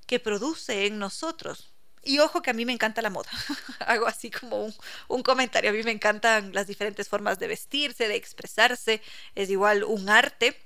[0.05, 1.71] que produce en nosotros.
[2.03, 3.29] Y ojo que a mí me encanta la moda.
[3.79, 4.75] Hago así como un,
[5.07, 5.69] un, comentario.
[5.69, 9.01] A mí me encantan las diferentes formas de vestirse, de expresarse.
[9.35, 10.59] Es igual un arte.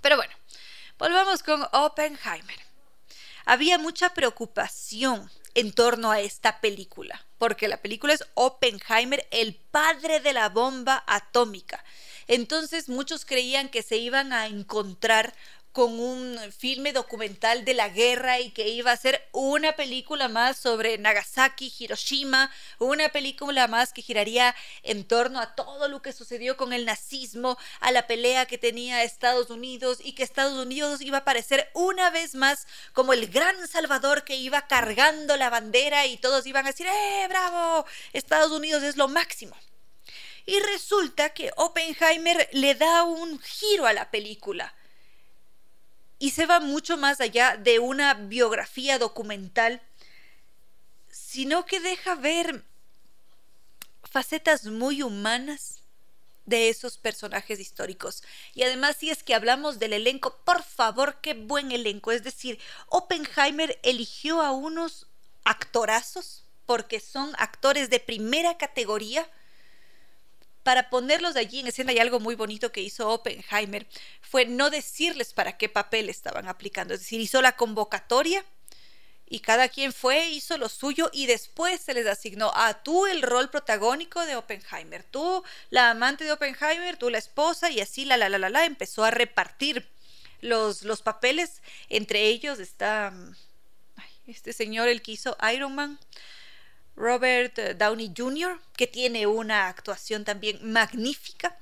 [0.00, 0.32] Pero bueno,
[0.98, 2.60] volvamos con Oppenheimer.
[3.44, 10.20] Había mucha preocupación en torno a esta película, porque la película es Oppenheimer, el padre
[10.20, 11.84] de la bomba atómica.
[12.28, 15.34] Entonces muchos creían que se iban a encontrar
[15.72, 20.58] con un filme documental de la guerra y que iba a ser una película más
[20.58, 26.58] sobre Nagasaki, Hiroshima, una película más que giraría en torno a todo lo que sucedió
[26.58, 31.18] con el nazismo, a la pelea que tenía Estados Unidos y que Estados Unidos iba
[31.18, 36.18] a aparecer una vez más como el gran salvador que iba cargando la bandera y
[36.18, 37.86] todos iban a decir, ¡eh, bravo!
[38.12, 39.56] Estados Unidos es lo máximo.
[40.44, 44.74] Y resulta que Oppenheimer le da un giro a la película
[46.22, 49.82] y se va mucho más allá de una biografía documental,
[51.10, 52.64] sino que deja ver
[54.04, 55.80] facetas muy humanas
[56.46, 58.22] de esos personajes históricos.
[58.54, 62.12] Y además, si es que hablamos del elenco, por favor, qué buen elenco.
[62.12, 65.08] Es decir, Oppenheimer eligió a unos
[65.42, 69.28] actorazos, porque son actores de primera categoría,
[70.62, 73.86] para ponerlos allí en escena y algo muy bonito que hizo Oppenheimer
[74.20, 78.44] fue no decirles para qué papel estaban aplicando, es decir, hizo la convocatoria
[79.26, 83.22] y cada quien fue, hizo lo suyo y después se les asignó a tú el
[83.22, 88.16] rol protagónico de Oppenheimer, tú la amante de Oppenheimer, tú la esposa y así la
[88.16, 89.88] la la la la empezó a repartir
[90.42, 93.14] los, los papeles, entre ellos está
[94.26, 95.98] este señor el que hizo Iron Man,
[96.96, 101.58] Robert eh, Downey Jr., que tiene una actuación también magnífica.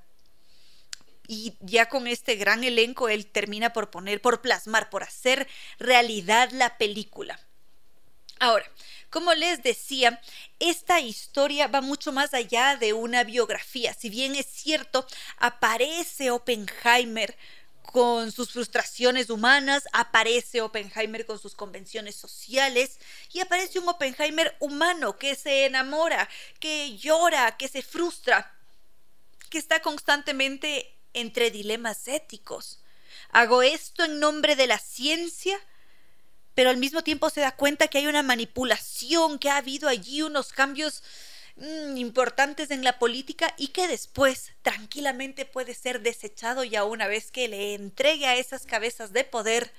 [1.26, 5.46] Y ya con este gran elenco, él termina por poner, por plasmar, por hacer
[5.78, 7.38] realidad la película.
[8.40, 8.64] Ahora,
[9.10, 10.20] como les decía,
[10.58, 13.92] esta historia va mucho más allá de una biografía.
[13.92, 15.06] Si bien es cierto,
[15.36, 17.36] aparece Oppenheimer
[17.82, 22.98] con sus frustraciones humanas, aparece Oppenheimer con sus convenciones sociales
[23.32, 26.28] y aparece un Oppenheimer humano que se enamora,
[26.58, 28.54] que llora, que se frustra,
[29.48, 32.80] que está constantemente entre dilemas éticos.
[33.30, 35.58] ¿Hago esto en nombre de la ciencia?
[36.60, 40.20] pero al mismo tiempo se da cuenta que hay una manipulación, que ha habido allí
[40.20, 41.02] unos cambios
[41.60, 47.30] mm, importantes en la política y que después tranquilamente puede ser desechado ya una vez
[47.30, 49.72] que le entregue a esas cabezas de poder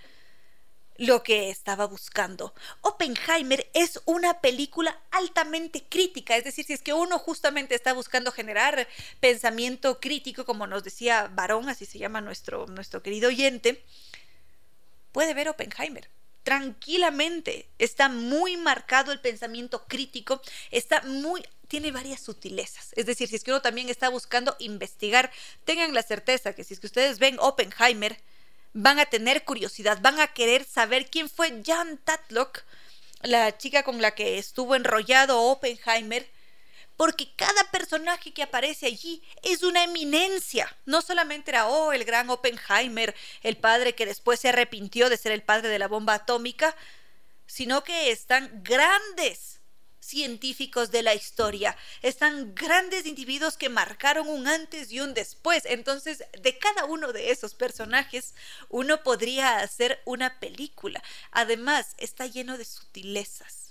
[0.97, 2.53] lo que estaba buscando.
[2.81, 8.31] Oppenheimer es una película altamente crítica, es decir, si es que uno justamente está buscando
[8.31, 8.87] generar
[9.19, 13.83] pensamiento crítico, como nos decía Barón, así se llama nuestro, nuestro querido oyente,
[15.11, 16.07] puede ver Oppenheimer
[16.43, 17.67] tranquilamente.
[17.77, 22.89] Está muy marcado el pensamiento crítico, está muy tiene varias sutilezas.
[22.97, 25.31] Es decir, si es que uno también está buscando investigar,
[25.63, 28.21] tengan la certeza que si es que ustedes ven Oppenheimer,
[28.73, 32.63] van a tener curiosidad, van a querer saber quién fue Jan Tatlock,
[33.21, 36.29] la chica con la que estuvo enrollado Oppenheimer,
[36.97, 40.75] porque cada personaje que aparece allí es una eminencia.
[40.85, 45.31] No solamente era, oh, el gran Oppenheimer, el padre que después se arrepintió de ser
[45.31, 46.75] el padre de la bomba atómica,
[47.47, 49.60] sino que están grandes
[50.01, 55.63] científicos de la historia, están grandes individuos que marcaron un antes y un después.
[55.65, 58.33] Entonces, de cada uno de esos personajes,
[58.67, 61.01] uno podría hacer una película.
[61.31, 63.61] Además, está lleno de sutilezas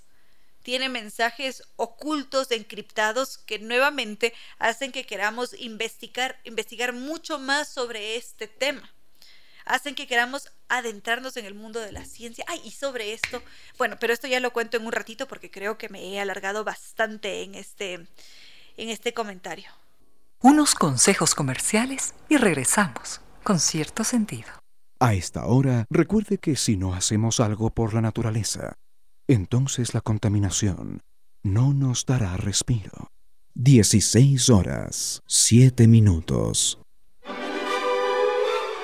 [0.63, 8.47] tiene mensajes ocultos, encriptados, que nuevamente hacen que queramos investigar, investigar mucho más sobre este
[8.47, 8.93] tema.
[9.71, 12.43] Hacen que queramos adentrarnos en el mundo de la ciencia.
[12.49, 13.41] Ay, y sobre esto,
[13.77, 16.65] bueno, pero esto ya lo cuento en un ratito porque creo que me he alargado
[16.65, 17.93] bastante en este,
[18.75, 19.69] en este comentario.
[20.41, 24.49] Unos consejos comerciales y regresamos con cierto sentido.
[24.99, 28.73] A esta hora, recuerde que si no hacemos algo por la naturaleza,
[29.25, 30.99] entonces la contaminación
[31.43, 33.07] no nos dará respiro.
[33.53, 36.77] 16 horas, 7 minutos.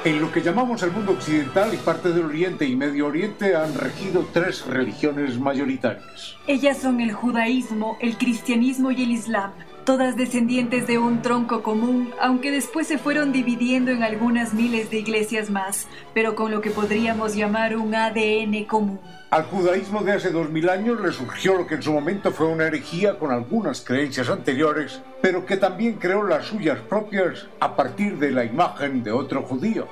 [0.08, 3.74] En lo que llamamos el mundo occidental y parte del Oriente y Medio Oriente han
[3.74, 6.38] regido tres religiones mayoritarias.
[6.48, 9.52] Ellas son el judaísmo, el cristianismo y el islam
[9.88, 14.98] todas descendientes de un tronco común, aunque después se fueron dividiendo en algunas miles de
[14.98, 19.00] iglesias más, pero con lo que podríamos llamar un ADN común.
[19.32, 22.48] Al judaísmo de hace dos mil años le surgió lo que en su momento fue
[22.48, 28.18] una herejía con algunas creencias anteriores, pero que también creó las suyas propias a partir
[28.18, 29.88] de la imagen de otro judío,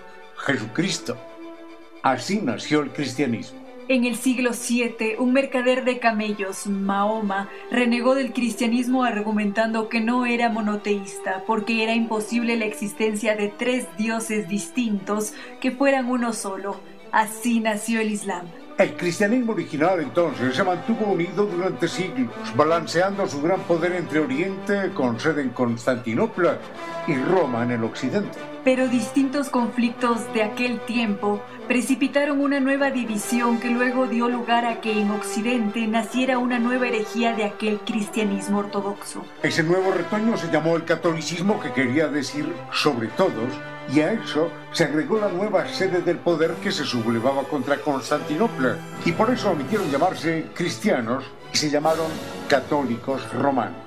[0.45, 1.15] Jesucristo.
[2.03, 3.64] Así nació el cristianismo.
[3.87, 10.25] En el siglo VII, un mercader de camellos, Mahoma, renegó del cristianismo argumentando que no
[10.25, 16.79] era monoteísta, porque era imposible la existencia de tres dioses distintos que fueran uno solo.
[17.11, 18.47] Así nació el Islam.
[18.79, 24.91] El cristianismo original entonces se mantuvo unido durante siglos, balanceando su gran poder entre Oriente,
[24.95, 26.57] con sede en Constantinopla,
[27.07, 28.37] y Roma en el occidente.
[28.65, 34.81] Pero distintos conflictos de aquel tiempo precipitaron una nueva división que luego dio lugar a
[34.81, 39.23] que en Occidente naciera una nueva herejía de aquel cristianismo ortodoxo.
[39.43, 43.53] Ese nuevo retoño se llamó el catolicismo, que quería decir sobre todos,
[43.93, 48.77] y a eso se agregó la nueva sede del poder que se sublevaba contra Constantinopla,
[49.03, 52.07] y por eso omitieron llamarse cristianos y se llamaron
[52.47, 53.81] católicos romanos.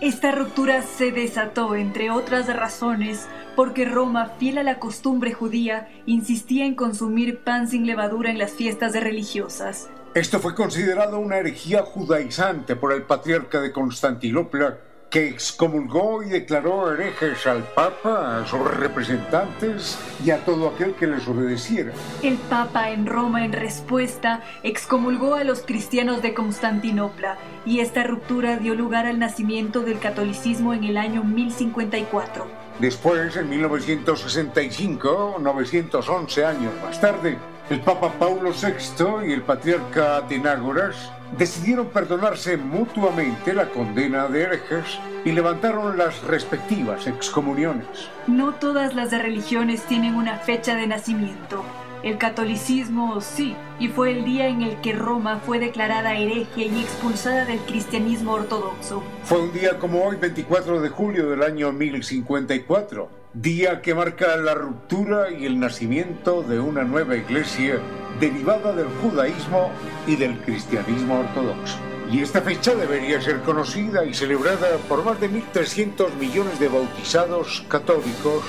[0.00, 6.64] Esta ruptura se desató, entre otras razones, porque Roma, fiel a la costumbre judía, insistía
[6.64, 9.88] en consumir pan sin levadura en las fiestas religiosas.
[10.14, 14.78] Esto fue considerado una herejía judaizante por el patriarca de Constantinopla,
[15.12, 21.06] que excomulgó y declaró herejes al Papa, a sus representantes y a todo aquel que
[21.06, 21.92] les obedeciera.
[22.22, 27.36] El Papa en Roma, en respuesta, excomulgó a los cristianos de Constantinopla
[27.66, 32.61] y esta ruptura dio lugar al nacimiento del catolicismo en el año 1054.
[32.82, 37.38] Después, en 1965, 911 años más tarde,
[37.70, 44.98] el Papa Paulo VI y el patriarca Atenágoras decidieron perdonarse mutuamente la condena de herejes
[45.24, 47.86] y levantaron las respectivas excomuniones.
[48.26, 51.62] No todas las religiones tienen una fecha de nacimiento.
[52.02, 56.80] El catolicismo sí, y fue el día en el que Roma fue declarada hereje y
[56.80, 59.04] expulsada del cristianismo ortodoxo.
[59.22, 64.54] Fue un día como hoy, 24 de julio del año 1054, día que marca la
[64.54, 67.78] ruptura y el nacimiento de una nueva iglesia
[68.18, 69.70] derivada del judaísmo
[70.04, 71.78] y del cristianismo ortodoxo.
[72.10, 77.64] Y esta fecha debería ser conocida y celebrada por más de 1.300 millones de bautizados
[77.68, 78.42] católicos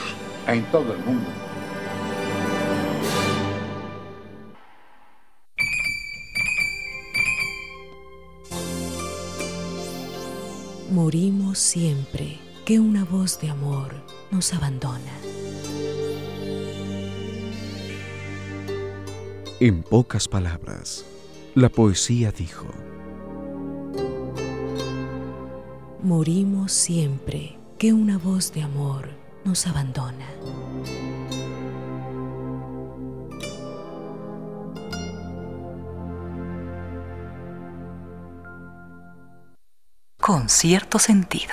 [0.47, 1.42] en todo el mundo.
[10.93, 13.95] Morimos siempre que una voz de amor
[14.29, 15.17] nos abandona.
[19.59, 21.03] En pocas palabras,
[21.55, 22.67] la poesía dijo,
[26.03, 29.09] Morimos siempre que una voz de amor
[29.45, 30.27] nos abandona.
[40.23, 41.51] Con cierto sentido.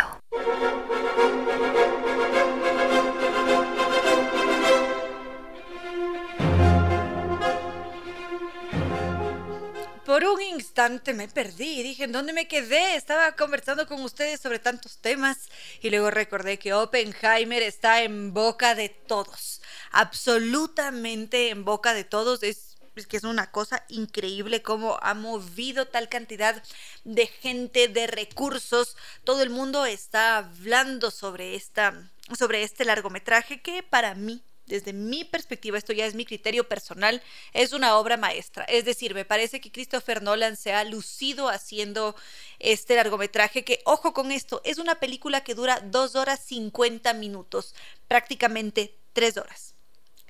[10.07, 12.95] Por un instante me perdí, dije, ¿en dónde me quedé?
[12.95, 15.49] Estaba conversando con ustedes sobre tantos temas
[15.83, 22.45] y luego recordé que Oppenheimer está en boca de todos, absolutamente en boca de todos.
[22.45, 22.70] Es
[23.09, 26.63] que es una cosa increíble cómo ha movido tal cantidad
[27.05, 28.97] de gente, de recursos.
[29.25, 35.25] Todo el mundo está hablando sobre esta sobre este largometraje que para mí desde mi
[35.25, 37.21] perspectiva, esto ya es mi criterio personal,
[37.53, 38.63] es una obra maestra.
[38.65, 42.15] Es decir, me parece que Christopher Nolan se ha lucido haciendo
[42.61, 47.75] este largometraje que, ojo con esto, es una película que dura dos horas 50 minutos,
[48.07, 49.75] prácticamente tres horas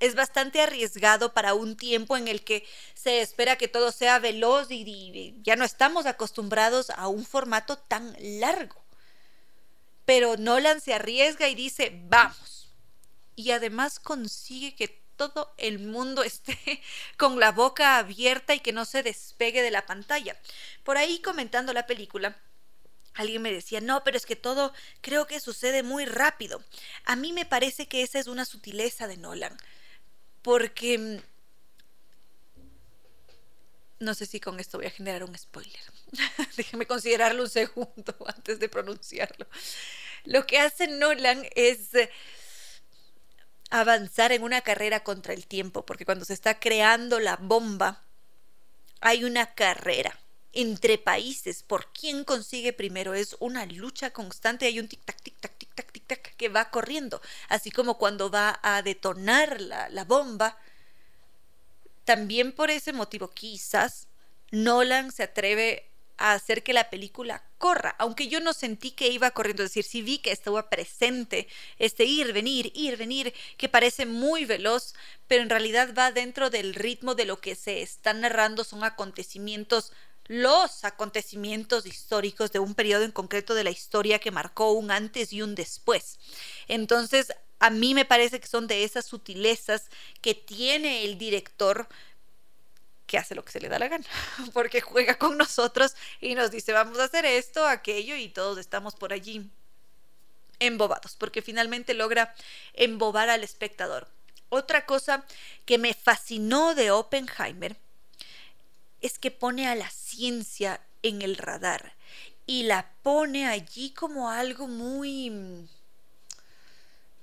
[0.00, 4.70] es bastante arriesgado para un tiempo en el que se espera que todo sea veloz
[4.70, 8.82] y, ya no estamos acostumbrados a un formato tan largo.
[10.06, 12.72] Pero Nolan se arriesga y dice, vamos.
[13.36, 16.82] Y además consigue que todo el mundo esté
[17.18, 20.34] con la boca abierta y que no se despegue de la pantalla.
[20.82, 22.36] Por ahí comentando la película,
[23.14, 26.62] Alguien me decía, no, pero es que todo creo que sucede muy rápido.
[27.04, 29.58] A mí me parece que esa es una sutileza de Nolan
[30.42, 31.18] porque mm,
[34.00, 35.80] no sé si con esto voy a generar un spoiler.
[36.56, 39.46] Déjeme considerarlo un segundo antes de pronunciarlo.
[40.24, 42.10] Lo que hace Nolan es eh,
[43.70, 48.02] avanzar en una carrera contra el tiempo, porque cuando se está creando la bomba,
[49.00, 50.18] hay una carrera
[50.52, 53.14] entre países por quién consigue primero.
[53.14, 57.20] Es una lucha constante, hay un tic-tac, tic-tac, tic-tac, tic-tac que va corriendo.
[57.48, 60.56] Así como cuando va a detonar la, bomba.
[62.04, 64.08] También por ese motivo, quizás
[64.50, 65.86] Nolan se atreve
[66.16, 69.84] a hacer que la película corra, aunque yo no sentí que iba corriendo, es decir,
[69.84, 71.48] sí vi que estaba presente,
[71.78, 74.94] este ir, venir, ir, venir, que parece muy veloz,
[75.28, 79.92] pero en realidad va dentro del ritmo de lo que se está narrando, son acontecimientos
[80.30, 85.32] los acontecimientos históricos de un periodo en concreto de la historia que marcó un antes
[85.32, 86.20] y un después.
[86.68, 89.86] Entonces, a mí me parece que son de esas sutilezas
[90.20, 91.88] que tiene el director
[93.08, 94.06] que hace lo que se le da la gana,
[94.52, 98.94] porque juega con nosotros y nos dice vamos a hacer esto, aquello y todos estamos
[98.94, 99.50] por allí
[100.60, 102.36] embobados, porque finalmente logra
[102.74, 104.06] embobar al espectador.
[104.48, 105.24] Otra cosa
[105.66, 107.76] que me fascinó de Oppenheimer
[109.00, 111.94] es que pone a la ciencia en el radar
[112.46, 115.68] y la pone allí como algo muy...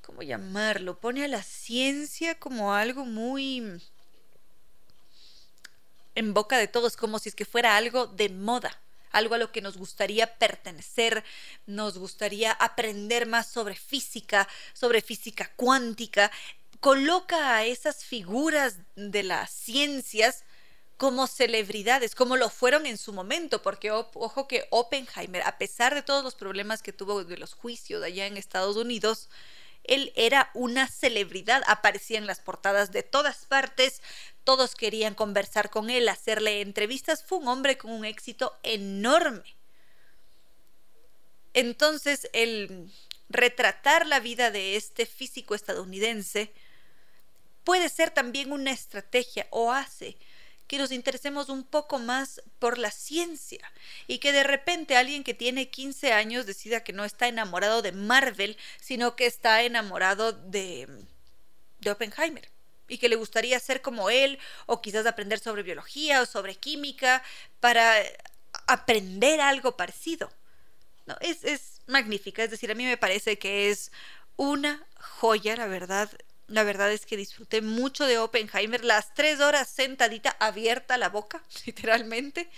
[0.02, 0.98] ¿Cómo llamarlo?
[0.98, 3.82] Pone a la ciencia como algo muy
[6.16, 8.80] en boca de todos, como si es que fuera algo de moda,
[9.12, 11.24] algo a lo que nos gustaría pertenecer,
[11.66, 16.32] nos gustaría aprender más sobre física, sobre física cuántica,
[16.80, 20.44] coloca a esas figuras de las ciencias
[20.98, 26.02] como celebridades, como lo fueron en su momento, porque ojo que Oppenheimer, a pesar de
[26.02, 29.30] todos los problemas que tuvo de los juicios allá en Estados Unidos,
[29.84, 34.02] él era una celebridad, aparecía en las portadas de todas partes,
[34.44, 39.56] todos querían conversar con él, hacerle entrevistas, fue un hombre con un éxito enorme.
[41.54, 42.92] Entonces, el
[43.30, 46.52] retratar la vida de este físico estadounidense
[47.64, 50.18] puede ser también una estrategia o hace
[50.68, 53.72] que nos interesemos un poco más por la ciencia
[54.06, 57.94] y que de repente alguien que tiene 15 años decida que no está enamorado de
[57.94, 60.88] Marvel, sino que está enamorado de,
[61.80, 62.50] de Oppenheimer.
[62.90, 67.24] y que le gustaría ser como él o quizás aprender sobre biología o sobre química
[67.60, 67.96] para
[68.68, 70.32] aprender algo parecido.
[71.06, 73.92] No, es, es magnífica, es decir, a mí me parece que es
[74.36, 76.10] una joya, la verdad.
[76.48, 81.44] La verdad es que disfruté mucho de Oppenheimer, las tres horas sentadita, abierta la boca,
[81.66, 82.50] literalmente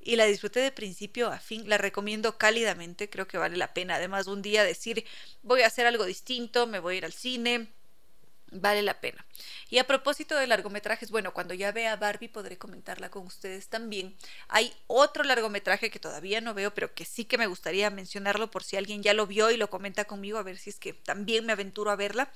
[0.00, 1.68] y la disfruté de principio a fin.
[1.68, 3.96] La recomiendo cálidamente, creo que vale la pena.
[3.96, 5.04] Además, un día decir,
[5.42, 7.68] voy a hacer algo distinto, me voy a ir al cine,
[8.50, 9.24] vale la pena.
[9.68, 14.16] Y a propósito de largometrajes, bueno, cuando ya vea Barbie podré comentarla con ustedes también.
[14.48, 18.64] Hay otro largometraje que todavía no veo, pero que sí que me gustaría mencionarlo por
[18.64, 21.46] si alguien ya lo vio y lo comenta conmigo, a ver si es que también
[21.46, 22.32] me aventuro a verla.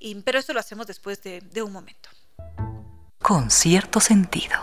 [0.00, 2.08] Y, pero eso lo hacemos después de, de un momento.
[3.20, 4.56] Con cierto sentido.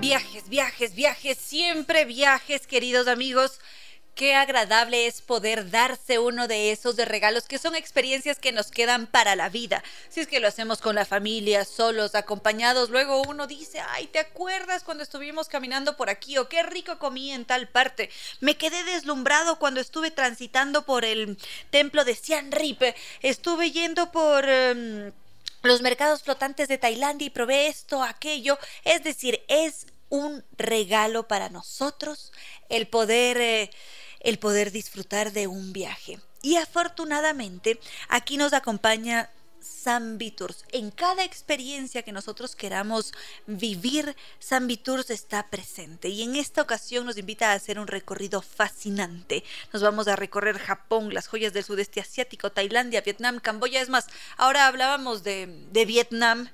[0.00, 3.60] Viajes, viajes, viajes, siempre viajes, queridos amigos.
[4.14, 8.70] Qué agradable es poder darse uno de esos de regalos que son experiencias que nos
[8.70, 9.82] quedan para la vida.
[10.10, 14.18] Si es que lo hacemos con la familia, solos, acompañados, luego uno dice, ay, ¿te
[14.18, 16.36] acuerdas cuando estuvimos caminando por aquí?
[16.36, 18.10] O qué rico comí en tal parte.
[18.40, 21.38] Me quedé deslumbrado cuando estuve transitando por el
[21.70, 22.82] templo de Sian Rip.
[23.22, 24.46] Estuve yendo por...
[24.46, 25.12] Em,
[25.62, 28.58] los mercados flotantes de Tailandia y probé esto, aquello.
[28.84, 32.32] Es decir, es un regalo para nosotros
[32.68, 33.70] el poder, eh,
[34.22, 36.18] el poder disfrutar de un viaje.
[36.40, 39.30] Y afortunadamente aquí nos acompaña
[40.36, 40.64] Tours.
[40.72, 43.12] En cada experiencia que nosotros queramos
[43.46, 44.16] vivir,
[44.82, 46.08] Tours está presente.
[46.08, 49.44] Y en esta ocasión nos invita a hacer un recorrido fascinante.
[49.72, 53.80] Nos vamos a recorrer Japón, las joyas del sudeste asiático, Tailandia, Vietnam, Camboya.
[53.80, 54.06] Es más,
[54.36, 56.48] ahora hablábamos de, de Vietnam.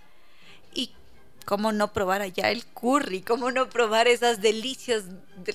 [1.49, 3.22] ¿Cómo no probar allá el curry?
[3.22, 5.05] ¿Cómo no probar esas delicias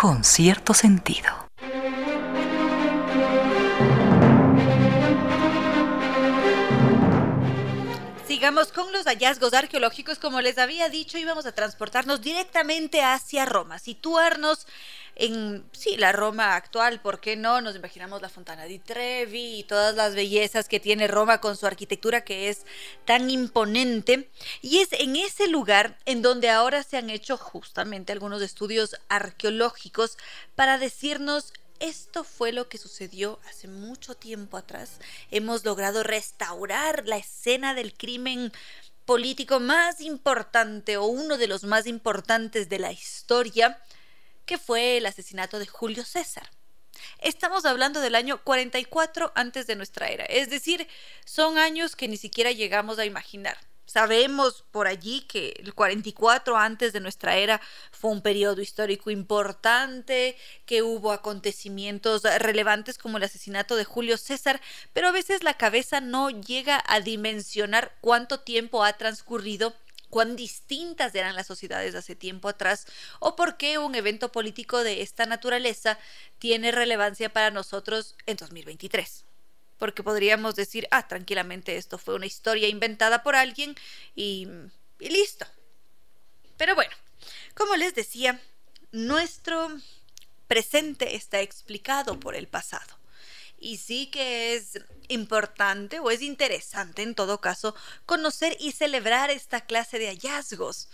[0.00, 1.28] Con cierto sentido.
[8.26, 10.18] Sigamos con los hallazgos arqueológicos.
[10.18, 14.66] Como les había dicho, íbamos a transportarnos directamente hacia Roma, situarnos
[15.20, 17.60] en, sí, la Roma actual, ¿por qué no?
[17.60, 21.66] Nos imaginamos la Fontana di Trevi y todas las bellezas que tiene Roma con su
[21.66, 22.64] arquitectura que es
[23.04, 24.30] tan imponente.
[24.62, 30.16] Y es en ese lugar en donde ahora se han hecho justamente algunos estudios arqueológicos
[30.54, 35.00] para decirnos esto fue lo que sucedió hace mucho tiempo atrás.
[35.30, 38.52] Hemos logrado restaurar la escena del crimen
[39.04, 43.78] político más importante o uno de los más importantes de la historia
[44.50, 46.50] que fue el asesinato de Julio César.
[47.20, 50.88] Estamos hablando del año 44 antes de nuestra era, es decir,
[51.24, 53.56] son años que ni siquiera llegamos a imaginar.
[53.86, 57.60] Sabemos por allí que el 44 antes de nuestra era
[57.92, 60.36] fue un periodo histórico importante,
[60.66, 64.60] que hubo acontecimientos relevantes como el asesinato de Julio César,
[64.92, 69.76] pero a veces la cabeza no llega a dimensionar cuánto tiempo ha transcurrido
[70.10, 72.86] cuán distintas eran las sociedades hace tiempo atrás
[73.20, 75.98] o por qué un evento político de esta naturaleza
[76.38, 79.24] tiene relevancia para nosotros en 2023.
[79.78, 83.74] Porque podríamos decir, ah, tranquilamente esto fue una historia inventada por alguien
[84.14, 84.46] y,
[84.98, 85.46] y listo.
[86.58, 86.94] Pero bueno,
[87.54, 88.38] como les decía,
[88.92, 89.70] nuestro
[90.46, 92.99] presente está explicado por el pasado.
[93.60, 97.74] Y sí que es importante o es interesante en todo caso
[98.06, 100.88] conocer y celebrar esta clase de hallazgos,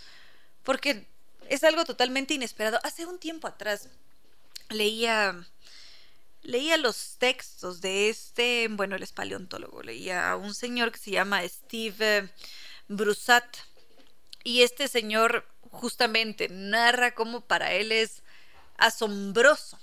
[0.64, 1.06] porque
[1.48, 2.80] es algo totalmente inesperado.
[2.82, 3.88] Hace un tiempo atrás
[4.68, 5.46] leía
[6.42, 11.10] leía los textos de este, bueno, él es paleontólogo, leía a un señor que se
[11.10, 12.30] llama Steve
[12.88, 13.44] Brusat
[14.44, 18.22] y este señor justamente narra cómo para él es
[18.76, 19.78] asombroso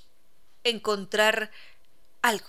[0.64, 1.52] encontrar
[2.22, 2.48] algo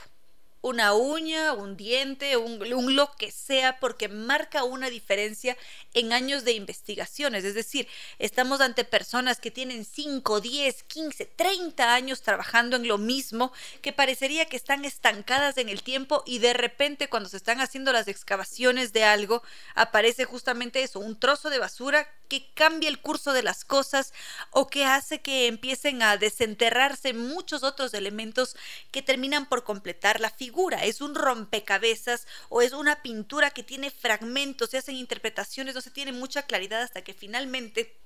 [0.65, 2.59] una uña, un diente, un,
[2.97, 5.59] lo que sea, porque marca una diferencia
[5.93, 7.45] en años de investigaciones.
[7.45, 7.87] Es decir,
[8.19, 13.53] estamos ante personas que tienen 5, 10, 15, 30 años trabajando en lo mismo,
[13.83, 17.93] que parecería que están estancadas en el tiempo y de repente cuando se están haciendo
[17.93, 19.43] las excavaciones de algo,
[19.75, 22.09] aparece justamente eso, un trozo de basura
[22.41, 24.13] que cambia el curso de las cosas
[24.51, 28.57] o que hace que empiecen a desenterrarse muchos otros elementos
[28.91, 30.85] que terminan por completar la figura.
[30.85, 35.91] Es un rompecabezas o es una pintura que tiene fragmentos, se hacen interpretaciones, no se
[35.91, 37.97] tiene mucha claridad hasta que finalmente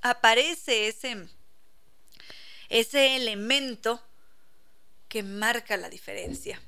[0.00, 1.28] aparece ese,
[2.68, 4.00] ese elemento
[5.08, 6.60] que marca la diferencia.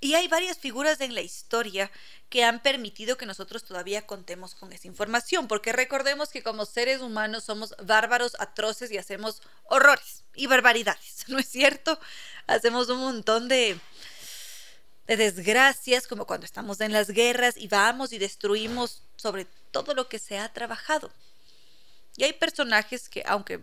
[0.00, 1.90] Y hay varias figuras en la historia
[2.30, 7.02] que han permitido que nosotros todavía contemos con esa información, porque recordemos que como seres
[7.02, 12.00] humanos somos bárbaros, atroces y hacemos horrores y barbaridades, ¿no es cierto?
[12.46, 13.78] Hacemos un montón de,
[15.06, 20.08] de desgracias, como cuando estamos en las guerras y vamos y destruimos sobre todo lo
[20.08, 21.10] que se ha trabajado.
[22.16, 23.60] Y hay personajes que, aunque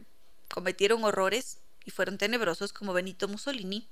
[0.49, 3.87] cometieron horrores y fueron tenebrosos, como Benito Mussolini,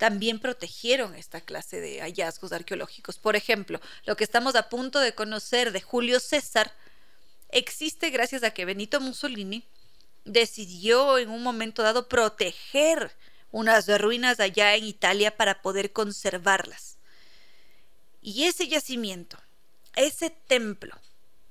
[0.00, 3.18] también protegieron esta clase de hallazgos arqueológicos.
[3.18, 6.72] Por ejemplo, lo que estamos a punto de conocer de Julio César
[7.50, 9.62] existe gracias a que Benito Mussolini
[10.24, 13.14] decidió en un momento dado proteger
[13.50, 16.96] unas ruinas allá en Italia para poder conservarlas.
[18.22, 19.36] Y ese yacimiento,
[19.96, 20.98] ese templo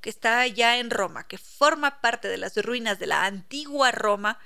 [0.02, 4.39] que está allá en Roma, que forma parte de las ruinas de la antigua Roma,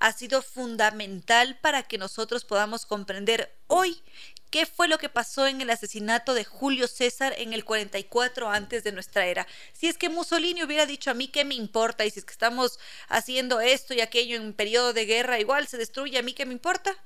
[0.00, 4.02] ha sido fundamental para que nosotros podamos comprender hoy
[4.50, 8.82] qué fue lo que pasó en el asesinato de Julio César en el 44 antes
[8.82, 9.46] de nuestra era.
[9.74, 12.32] Si es que Mussolini hubiera dicho a mí qué me importa y si es que
[12.32, 16.32] estamos haciendo esto y aquello en un periodo de guerra igual se destruye a mí
[16.32, 16.96] qué me importa,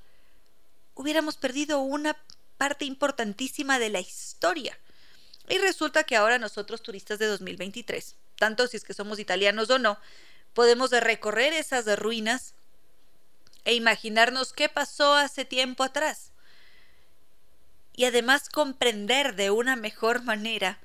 [0.95, 2.17] hubiéramos perdido una
[2.57, 4.79] parte importantísima de la historia.
[5.49, 9.81] Y resulta que ahora nosotros turistas de 2023, tanto si es que somos italianos o
[9.81, 9.99] no,
[10.55, 12.55] podemos recorrer esas ruinas
[13.65, 16.33] e imaginarnos qué pasó hace tiempo atrás.
[17.95, 20.79] Y además comprender de una mejor manera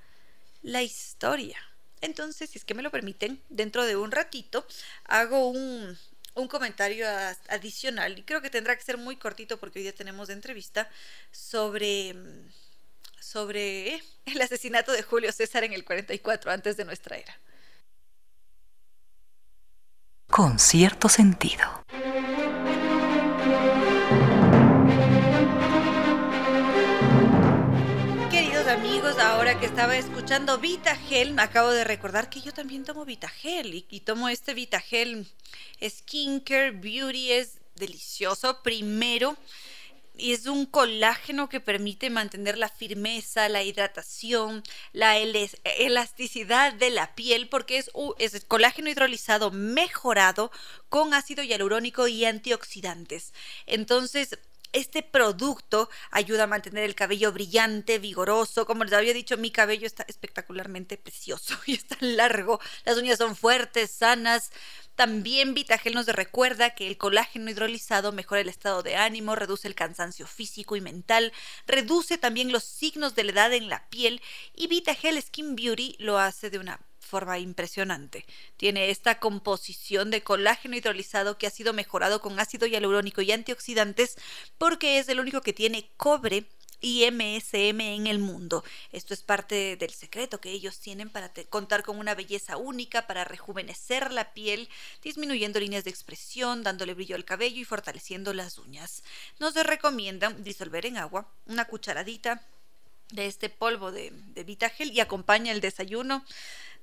[0.61, 1.57] la historia.
[2.01, 4.65] Entonces, si es que me lo permiten, dentro de un ratito
[5.05, 5.97] hago un,
[6.35, 7.05] un comentario
[7.49, 10.89] adicional y creo que tendrá que ser muy cortito porque hoy día tenemos de entrevista
[11.31, 12.15] sobre
[13.19, 17.37] sobre eh, el asesinato de Julio César en el 44 antes de nuestra era.
[20.29, 21.83] Con cierto sentido.
[28.69, 33.73] Amigos, ahora que estaba escuchando Vitagel, me acabo de recordar que yo también tomo Vitagel
[33.73, 35.27] y, y tomo este Vitagel
[35.81, 38.61] Skincare Beauty, es delicioso.
[38.61, 39.35] Primero,
[40.19, 47.49] es un colágeno que permite mantener la firmeza, la hidratación, la elasticidad de la piel,
[47.49, 50.51] porque es, es colágeno hidrolizado mejorado
[50.89, 53.33] con ácido hialurónico y antioxidantes.
[53.65, 54.37] Entonces,
[54.73, 58.65] este producto ayuda a mantener el cabello brillante, vigoroso.
[58.65, 62.59] Como les había dicho, mi cabello está espectacularmente precioso y está largo.
[62.85, 64.51] Las uñas son fuertes, sanas.
[64.95, 69.73] También Vitagel nos recuerda que el colágeno hidrolizado mejora el estado de ánimo, reduce el
[69.73, 71.31] cansancio físico y mental,
[71.67, 74.21] reduce también los signos de la edad en la piel
[74.53, 78.25] y Vitagel Skin Beauty lo hace de una forma impresionante.
[78.55, 84.15] Tiene esta composición de colágeno hidrolizado que ha sido mejorado con ácido hialurónico y antioxidantes
[84.57, 86.45] porque es el único que tiene cobre
[86.81, 88.63] y MSM en el mundo.
[88.91, 93.25] Esto es parte del secreto que ellos tienen para contar con una belleza única, para
[93.25, 94.69] rejuvenecer la piel,
[95.01, 99.03] disminuyendo líneas de expresión, dándole brillo al cabello y fortaleciendo las uñas.
[99.39, 102.45] Nos recomiendan disolver en agua una cucharadita
[103.11, 106.25] de este polvo de, de Vitagel y acompaña el desayuno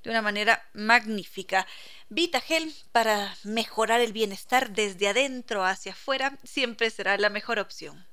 [0.03, 1.67] de una manera magnífica.
[2.09, 8.05] Vitagel para mejorar el bienestar desde adentro hacia afuera siempre será la mejor opción.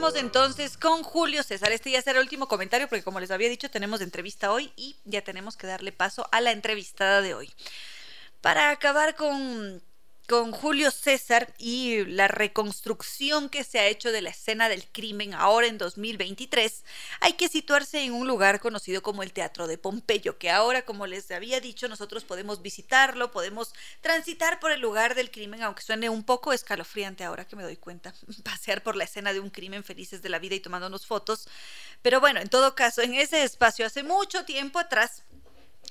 [0.00, 1.72] vamos entonces con Julio César.
[1.72, 4.96] Este ya será el último comentario porque como les había dicho tenemos entrevista hoy y
[5.04, 7.50] ya tenemos que darle paso a la entrevistada de hoy.
[8.40, 9.82] Para acabar con
[10.28, 15.32] con Julio César y la reconstrucción que se ha hecho de la escena del crimen
[15.32, 16.84] ahora en 2023,
[17.20, 21.06] hay que situarse en un lugar conocido como el Teatro de Pompeyo, que ahora, como
[21.06, 23.72] les había dicho, nosotros podemos visitarlo, podemos
[24.02, 27.78] transitar por el lugar del crimen, aunque suene un poco escalofriante ahora que me doy
[27.78, 28.12] cuenta,
[28.44, 31.48] pasear por la escena de un crimen felices de la vida y tomándonos fotos.
[32.02, 35.22] Pero bueno, en todo caso, en ese espacio hace mucho tiempo atrás,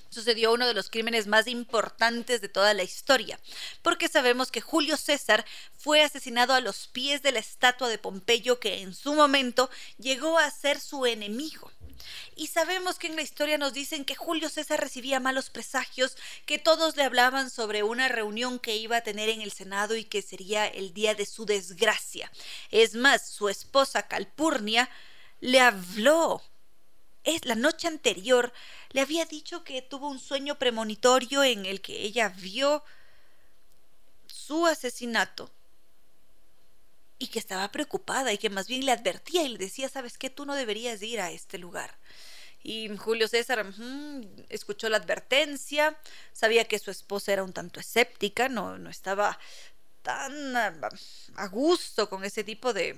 [0.09, 3.39] sucedió uno de los crímenes más importantes de toda la historia,
[3.81, 5.45] porque sabemos que Julio César
[5.77, 10.37] fue asesinado a los pies de la estatua de Pompeyo que en su momento llegó
[10.39, 11.71] a ser su enemigo.
[12.35, 16.59] Y sabemos que en la historia nos dicen que Julio César recibía malos presagios, que
[16.59, 20.21] todos le hablaban sobre una reunión que iba a tener en el Senado y que
[20.21, 22.31] sería el día de su desgracia.
[22.71, 24.89] Es más, su esposa Calpurnia
[25.39, 26.41] le habló
[27.27, 28.53] es la noche anterior
[28.91, 32.83] le había dicho que tuvo un sueño premonitorio en el que ella vio
[34.27, 35.51] su asesinato
[37.19, 40.29] y que estaba preocupada y que más bien le advertía y le decía, sabes qué,
[40.29, 41.97] tú no deberías ir a este lugar.
[42.63, 43.65] Y Julio César
[44.47, 45.97] escuchó la advertencia,
[46.31, 49.37] sabía que su esposa era un tanto escéptica, no, no estaba
[50.01, 52.97] tan a gusto con ese tipo de,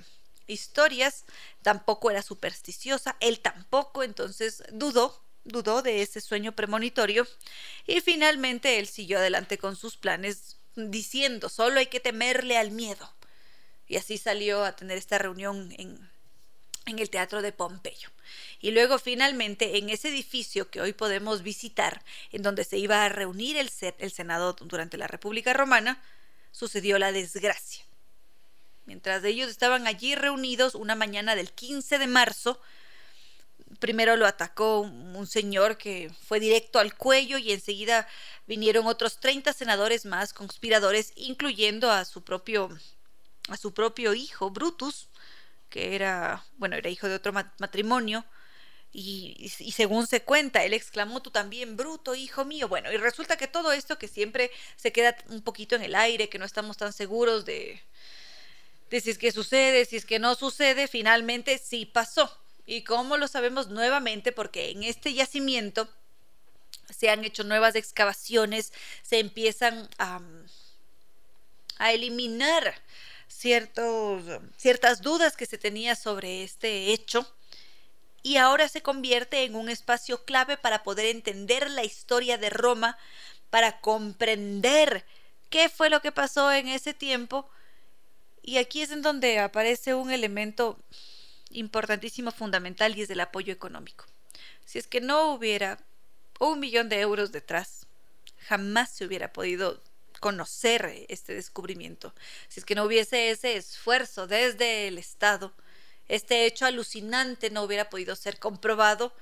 [0.50, 1.24] historias,
[1.62, 7.26] tampoco era supersticiosa, él tampoco, entonces dudó, dudó de ese sueño premonitorio
[7.86, 13.12] y finalmente él siguió adelante con sus planes diciendo, solo hay que temerle al miedo.
[13.86, 16.10] Y así salió a tener esta reunión en,
[16.86, 18.08] en el Teatro de Pompeyo.
[18.60, 23.08] Y luego finalmente en ese edificio que hoy podemos visitar, en donde se iba a
[23.08, 26.00] reunir el, el Senado durante la República Romana,
[26.52, 27.84] sucedió la desgracia.
[28.90, 32.60] Mientras ellos estaban allí reunidos una mañana del 15 de marzo,
[33.78, 38.08] primero lo atacó un señor que fue directo al cuello y enseguida
[38.48, 42.68] vinieron otros 30 senadores más conspiradores, incluyendo a su propio
[43.48, 45.08] a su propio hijo Brutus,
[45.68, 48.24] que era, bueno, era hijo de otro matrimonio.
[48.92, 52.66] Y, y, según se cuenta, él exclamó, tú también, bruto, hijo mío.
[52.66, 56.28] Bueno, y resulta que todo esto que siempre se queda un poquito en el aire,
[56.28, 57.80] que no estamos tan seguros de,
[58.90, 62.36] de si es que sucede, si es que no sucede, finalmente sí pasó.
[62.66, 64.32] ¿Y cómo lo sabemos nuevamente?
[64.32, 65.88] Porque en este yacimiento
[66.90, 68.72] se han hecho nuevas excavaciones,
[69.02, 70.20] se empiezan a,
[71.78, 72.74] a eliminar
[73.28, 74.22] ciertos,
[74.56, 77.32] ciertas dudas que se tenía sobre este hecho
[78.22, 82.98] y ahora se convierte en un espacio clave para poder entender la historia de Roma,
[83.50, 85.06] para comprender
[85.48, 87.48] qué fue lo que pasó en ese tiempo
[88.50, 90.76] y aquí es en donde aparece un elemento
[91.50, 94.06] importantísimo, fundamental, y es el apoyo económico.
[94.64, 95.78] Si es que no hubiera
[96.40, 97.86] un millón de euros detrás,
[98.48, 99.80] jamás se hubiera podido
[100.18, 102.12] conocer este descubrimiento.
[102.48, 105.54] Si es que no hubiese ese esfuerzo desde el Estado,
[106.08, 109.14] este hecho alucinante no hubiera podido ser comprobado,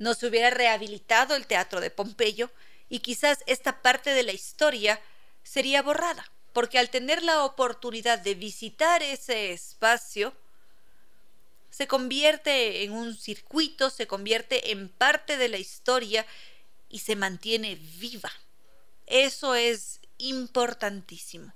[0.00, 2.50] no se hubiera rehabilitado el teatro de Pompeyo
[2.88, 5.00] y quizás esta parte de la historia
[5.44, 6.28] sería borrada
[6.58, 10.34] porque al tener la oportunidad de visitar ese espacio,
[11.70, 16.26] se convierte en un circuito, se convierte en parte de la historia
[16.88, 18.32] y se mantiene viva.
[19.06, 21.52] Eso es importantísimo.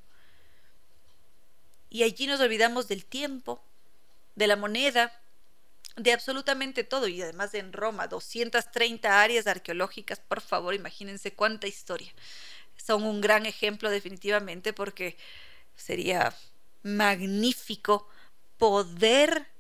[1.90, 3.60] Y allí nos olvidamos del tiempo,
[4.36, 5.20] de la moneda,
[5.96, 7.08] de absolutamente todo.
[7.08, 12.14] Y además en Roma, 230 áreas arqueológicas, por favor, imagínense cuánta historia
[12.84, 15.16] son un gran ejemplo definitivamente porque
[15.76, 16.34] sería
[16.82, 18.08] magnífico
[18.56, 19.52] poder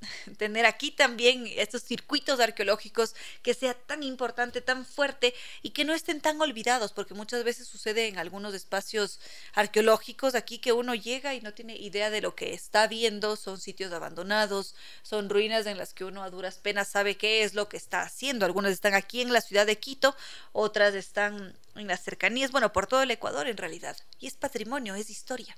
[0.38, 5.94] tener aquí también estos circuitos arqueológicos que sea tan importante, tan fuerte y que no
[5.94, 9.20] estén tan olvidados, porque muchas veces sucede en algunos espacios
[9.54, 13.60] arqueológicos aquí que uno llega y no tiene idea de lo que está viendo, son
[13.60, 17.68] sitios abandonados, son ruinas en las que uno a duras penas sabe qué es lo
[17.68, 18.46] que está haciendo.
[18.46, 20.14] Algunas están aquí en la ciudad de Quito,
[20.52, 23.96] otras están en las cercanías, bueno, por todo el Ecuador en realidad.
[24.18, 25.56] Y es patrimonio, es historia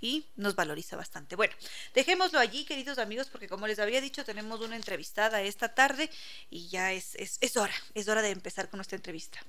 [0.00, 1.36] y nos valoriza bastante.
[1.36, 1.54] Bueno,
[1.94, 6.10] dejémoslo allí, queridos amigos, porque como les había dicho, tenemos una entrevistada esta tarde
[6.50, 9.40] y ya es, es, es hora, es hora de empezar con nuestra entrevista.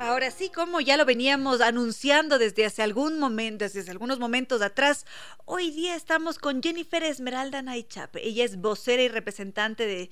[0.00, 5.04] Ahora sí, como ya lo veníamos anunciando desde hace algún momento, desde algunos momentos atrás,
[5.44, 8.14] hoy día estamos con Jennifer Esmeralda Naichap.
[8.14, 10.10] Ella es vocera y representante de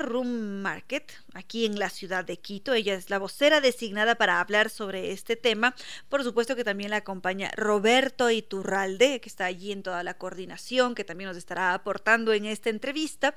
[0.00, 2.74] Room Market, aquí en la ciudad de Quito.
[2.74, 5.74] Ella es la vocera designada para hablar sobre este tema.
[6.08, 10.94] Por supuesto que también la acompaña Roberto Iturralde, que está allí en toda la coordinación,
[10.94, 13.34] que también nos estará aportando en esta entrevista.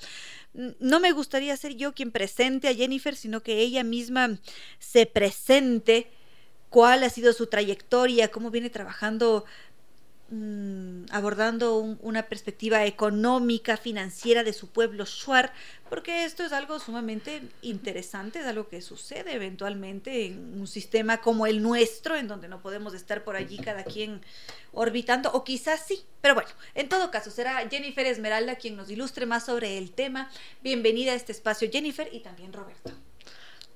[0.54, 4.40] No me gustaría ser yo quien presente a Jennifer, sino que ella misma
[4.80, 6.12] se presente
[6.70, 9.46] cuál ha sido su trayectoria, cómo viene trabajando
[10.34, 15.52] Mm, abordando una perspectiva económica, financiera de su pueblo Shuar,
[15.90, 21.48] porque esto es algo sumamente interesante, es algo que sucede eventualmente en un sistema como
[21.48, 24.22] el nuestro, en donde no podemos estar por allí cada quien
[24.72, 29.26] orbitando, o quizás sí, pero bueno, en todo caso será Jennifer Esmeralda quien nos ilustre
[29.26, 30.32] más sobre el tema.
[30.64, 32.94] Bienvenida a este espacio Jennifer y también Roberto.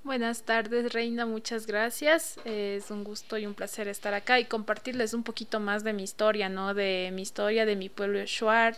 [0.05, 2.35] Buenas tardes, Reina, muchas gracias.
[2.45, 6.03] Es un gusto y un placer estar acá y compartirles un poquito más de mi
[6.03, 6.75] historia, ¿no?
[6.75, 8.77] De mi historia, de mi pueblo Shuar,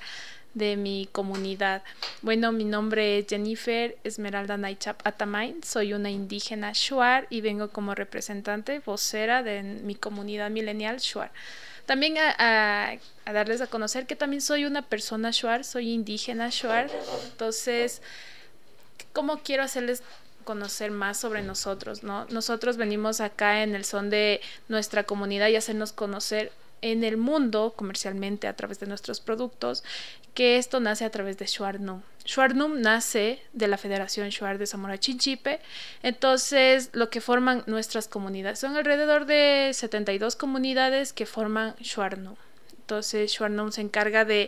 [0.53, 1.83] de mi comunidad.
[2.21, 7.93] Bueno, mi nombre es Jennifer Esmeralda Naichap Atamain, soy una indígena Shuar y vengo como
[7.93, 11.33] representante vocera de mi comunidad milenial Shuar.
[11.85, 12.93] También a,
[13.25, 16.89] a darles a conocer que también soy una persona Shuar, soy indígena Shuar,
[17.25, 18.01] entonces...
[19.13, 20.03] ¿Cómo quiero hacerles
[20.47, 22.25] conocer más sobre nosotros, ¿no?
[22.29, 24.39] Nosotros venimos acá en el son de
[24.69, 29.83] nuestra comunidad y hacernos conocer en el mundo comercialmente a través de nuestros productos,
[30.33, 32.01] que esto nace a través de Shuarnum.
[32.23, 35.59] Shuarnum nace de la Federación Shuar de Zamora Chinchipe,
[36.01, 42.37] entonces lo que forman nuestras comunidades son alrededor de 72 comunidades que forman Shuarnum.
[42.79, 44.47] Entonces Shuarnum se encarga de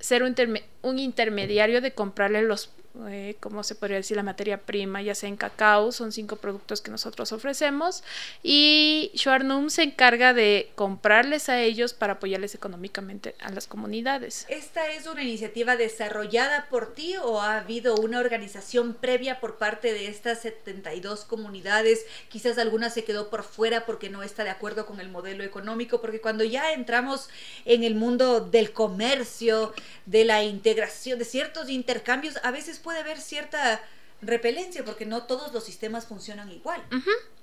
[0.00, 0.34] ser un,
[0.80, 2.70] un intermediario de comprarle los
[3.08, 6.80] eh, como se podría decir, la materia prima, ya sea en cacao, son cinco productos
[6.80, 8.02] que nosotros ofrecemos
[8.42, 14.46] y Schwarnum se encarga de comprarles a ellos para apoyarles económicamente a las comunidades.
[14.48, 19.92] ¿Esta es una iniciativa desarrollada por ti o ha habido una organización previa por parte
[19.92, 22.06] de estas 72 comunidades?
[22.28, 26.00] Quizás alguna se quedó por fuera porque no está de acuerdo con el modelo económico,
[26.00, 27.28] porque cuando ya entramos
[27.64, 29.74] en el mundo del comercio,
[30.06, 33.82] de la integración, de ciertos intercambios, a veces puede haber cierta
[34.22, 36.80] repelencia porque no todos los sistemas funcionan igual.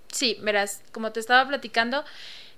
[0.10, 2.06] Sí, verás, como te estaba platicando,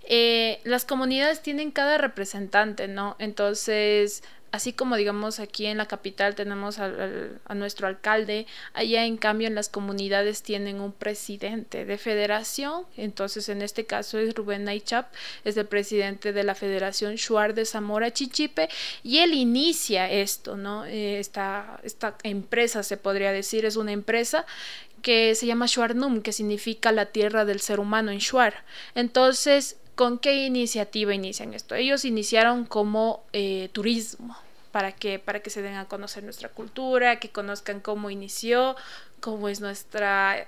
[0.07, 3.15] eh, las comunidades tienen cada representante, ¿no?
[3.19, 4.23] Entonces,
[4.55, 9.55] así como digamos aquí en la capital tenemos a nuestro alcalde, allá en cambio en
[9.55, 15.11] las comunidades tienen un presidente de federación, entonces en este caso es Rubén Naichap,
[15.43, 18.69] es el presidente de la Federación Shuar de Zamora Chichipe
[19.03, 20.85] y él inicia esto, ¿no?
[20.85, 24.45] Eh, esta, esta empresa se podría decir, es una empresa
[25.01, 28.63] que se llama Shuarnum, que significa la tierra del ser humano en Shuar.
[28.95, 31.75] Entonces, ¿Con qué iniciativa inician esto?
[31.75, 34.37] Ellos iniciaron como eh, turismo,
[34.71, 38.75] para que, para que se den a conocer nuestra cultura, que conozcan cómo inició,
[39.21, 40.47] cómo es nuestra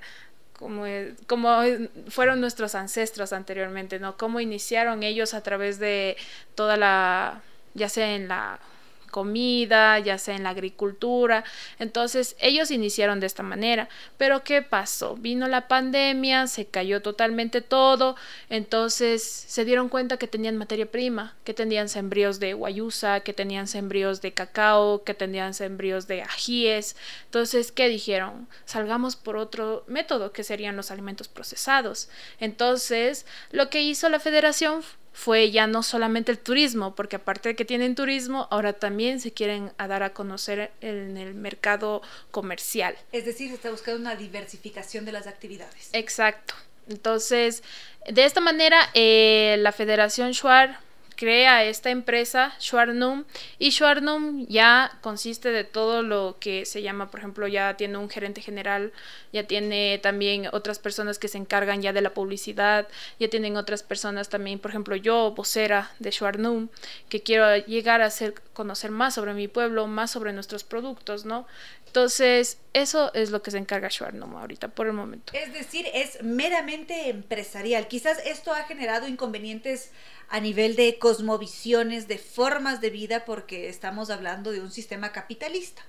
[0.57, 0.85] como,
[1.27, 1.61] como
[2.09, 4.17] fueron nuestros ancestros anteriormente, ¿no?
[4.17, 6.17] Cómo iniciaron ellos a través de
[6.55, 7.41] toda la,
[7.73, 8.59] ya sea en la
[9.07, 11.43] comida, ya sea en la agricultura.
[11.79, 13.89] Entonces ellos iniciaron de esta manera.
[14.17, 15.15] Pero ¿qué pasó?
[15.15, 18.15] Vino la pandemia, se cayó totalmente todo,
[18.49, 23.67] entonces se dieron cuenta que tenían materia prima, que tenían sembríos de guayusa, que tenían
[23.67, 26.95] sembríos de cacao, que tenían sembríos de ajíes.
[27.25, 28.47] Entonces, ¿qué dijeron?
[28.65, 32.09] Salgamos por otro método, que serían los alimentos procesados.
[32.39, 34.83] Entonces, lo que hizo la federación
[35.17, 39.33] fue ya no solamente el turismo, porque aparte de que tienen turismo, ahora también se
[39.33, 42.95] quieren dar a conocer en el mercado comercial.
[43.11, 45.89] Es decir, se está buscando una diversificación de las actividades.
[45.93, 46.53] Exacto.
[46.87, 47.63] Entonces,
[48.07, 50.79] de esta manera, eh, la Federación Shuar
[51.17, 53.25] crea esta empresa, Schwarnum,
[53.59, 58.09] y Schwarnum ya consiste de todo lo que se llama, por ejemplo, ya tiene un
[58.09, 58.93] gerente general,
[59.33, 62.87] ya tiene también otras personas que se encargan ya de la publicidad,
[63.19, 66.69] ya tienen otras personas también, por ejemplo, yo, vocera de Schwarnum,
[67.09, 71.47] que quiero llegar a hacer conocer más sobre mi pueblo, más sobre nuestros productos, ¿no?
[71.87, 75.33] Entonces, eso es lo que se encarga Schwarnum ahorita, por el momento.
[75.33, 77.87] Es decir, es meramente empresarial.
[77.87, 79.91] Quizás esto ha generado inconvenientes
[80.29, 85.83] a nivel de cosmovisiones, de formas de vida, porque estamos hablando de un sistema capitalista.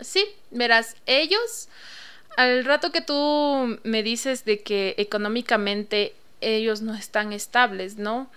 [0.00, 1.68] Sí, verás, ellos,
[2.36, 8.30] al rato que tú me dices de que económicamente ellos no están estables, ¿no?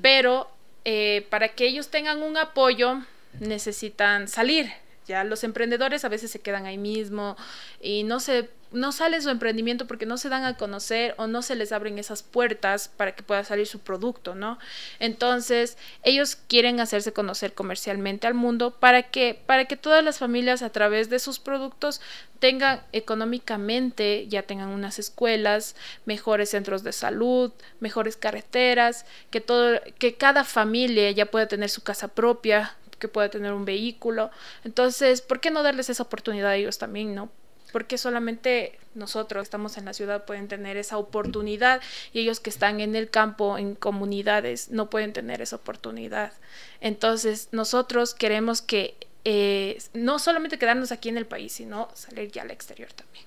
[0.00, 0.50] Pero
[0.84, 3.02] eh, para que ellos tengan un apoyo,
[3.38, 4.70] necesitan salir.
[5.06, 7.36] Ya los emprendedores a veces se quedan ahí mismo
[7.82, 11.42] y no se no sale su emprendimiento porque no se dan a conocer o no
[11.42, 14.58] se les abren esas puertas para que pueda salir su producto, ¿no?
[14.98, 20.62] Entonces, ellos quieren hacerse conocer comercialmente al mundo para que, para que todas las familias
[20.62, 22.00] a través de sus productos
[22.38, 30.14] tengan económicamente, ya tengan unas escuelas, mejores centros de salud, mejores carreteras, que todo, que
[30.14, 34.30] cada familia ya pueda tener su casa propia, que pueda tener un vehículo.
[34.64, 37.30] Entonces, ¿por qué no darles esa oportunidad a ellos también, no?
[37.70, 41.80] Porque solamente nosotros estamos en la ciudad pueden tener esa oportunidad
[42.12, 46.32] y ellos que están en el campo, en comunidades, no pueden tener esa oportunidad.
[46.80, 52.42] Entonces, nosotros queremos que eh, no solamente quedarnos aquí en el país, sino salir ya
[52.42, 53.24] al exterior también.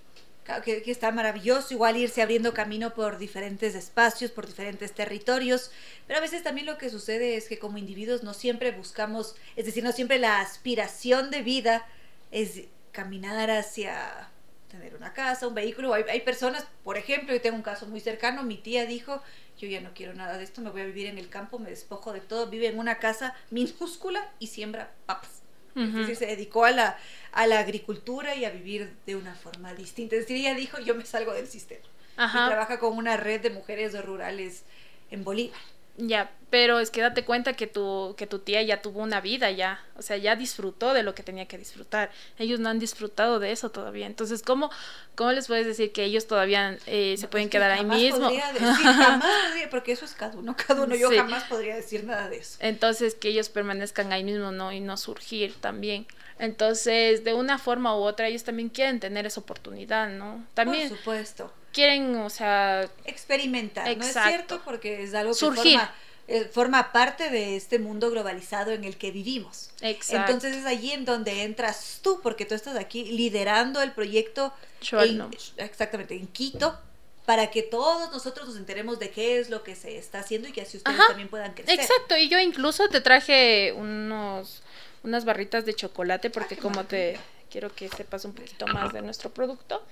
[0.65, 5.71] Que, que, está maravilloso, igual irse abriendo camino por diferentes espacios, por diferentes territorios,
[6.05, 9.65] pero a veces también lo que sucede es que como individuos no siempre buscamos, es
[9.65, 11.87] decir, no siempre la aspiración de vida
[12.31, 14.29] es caminar hacia
[14.73, 15.93] tener una casa, un vehículo.
[15.93, 19.21] Hay, hay, personas, por ejemplo, yo tengo un caso muy cercano, mi tía dijo,
[19.59, 21.69] yo ya no quiero nada de esto, me voy a vivir en el campo, me
[21.69, 25.41] despojo de todo, vive en una casa minúscula y siembra papas.
[25.75, 26.97] Entonces se dedicó a la,
[27.31, 30.15] a la agricultura y a vivir de una forma distinta.
[30.15, 31.85] Es decir, ella dijo, yo me salgo del sistema.
[32.13, 34.65] Y trabaja con una red de mujeres rurales
[35.09, 35.59] en Bolívar.
[35.97, 39.51] Ya, pero es que date cuenta que tu, que tu tía ya tuvo una vida
[39.51, 42.11] ya, o sea, ya disfrutó de lo que tenía que disfrutar.
[42.37, 44.07] Ellos no han disfrutado de eso todavía.
[44.07, 44.71] Entonces, ¿cómo,
[45.15, 48.21] cómo les puedes decir que ellos todavía eh, se pueden quedar ahí mismo?
[48.21, 50.95] Podría decir, jamás podría, porque eso es cada uno, cada uno.
[50.95, 52.57] Yo jamás podría decir nada de eso.
[52.59, 54.71] Entonces, que ellos permanezcan ahí mismo, ¿no?
[54.71, 56.07] Y no surgir también.
[56.39, 60.45] Entonces, de una forma u otra, ellos también quieren tener esa oportunidad, ¿no?
[60.53, 60.89] También.
[60.89, 62.89] Por supuesto quieren, o sea...
[63.03, 64.61] Experimentar, ¿no es cierto?
[64.63, 65.93] Porque es algo que Forma,
[66.27, 69.71] eh, forma parte de este mundo globalizado en el que vivimos.
[69.81, 70.31] Exacto.
[70.31, 74.53] Entonces es allí en donde entras tú, porque tú estás aquí liderando el proyecto
[74.91, 76.79] en, exactamente en Quito
[77.25, 80.51] para que todos nosotros nos enteremos de qué es lo que se está haciendo y
[80.51, 81.79] que así ustedes también puedan crecer.
[81.79, 84.61] Exacto, y yo incluso te traje unos
[85.03, 87.17] unas barritas de chocolate porque como te
[87.53, 89.83] quiero que sepas un poquito más de nuestro producto.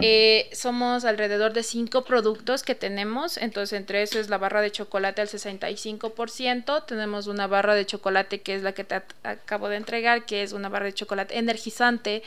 [0.00, 4.72] Eh, somos alrededor de cinco productos que tenemos, entonces entre eso es la barra de
[4.72, 9.76] chocolate al 65%, tenemos una barra de chocolate que es la que te acabo de
[9.76, 12.24] entregar, que es una barra de chocolate energizante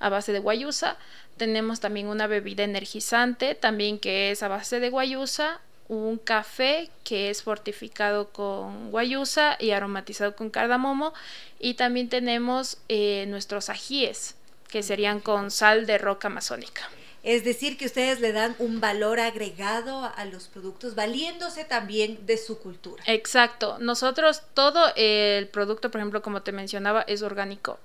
[0.00, 0.96] a base de guayusa,
[1.36, 7.30] tenemos también una bebida energizante, también que es a base de guayusa, un café que
[7.30, 11.12] es fortificado con guayusa y aromatizado con cardamomo
[11.58, 14.34] y también tenemos eh, nuestros ajíes
[14.68, 16.88] que serían con sal de roca amazónica.
[17.22, 22.36] Es decir, que ustedes le dan un valor agregado a los productos, valiéndose también de
[22.36, 23.02] su cultura.
[23.06, 23.78] Exacto.
[23.78, 27.78] Nosotros, todo el producto, por ejemplo, como te mencionaba, es orgánico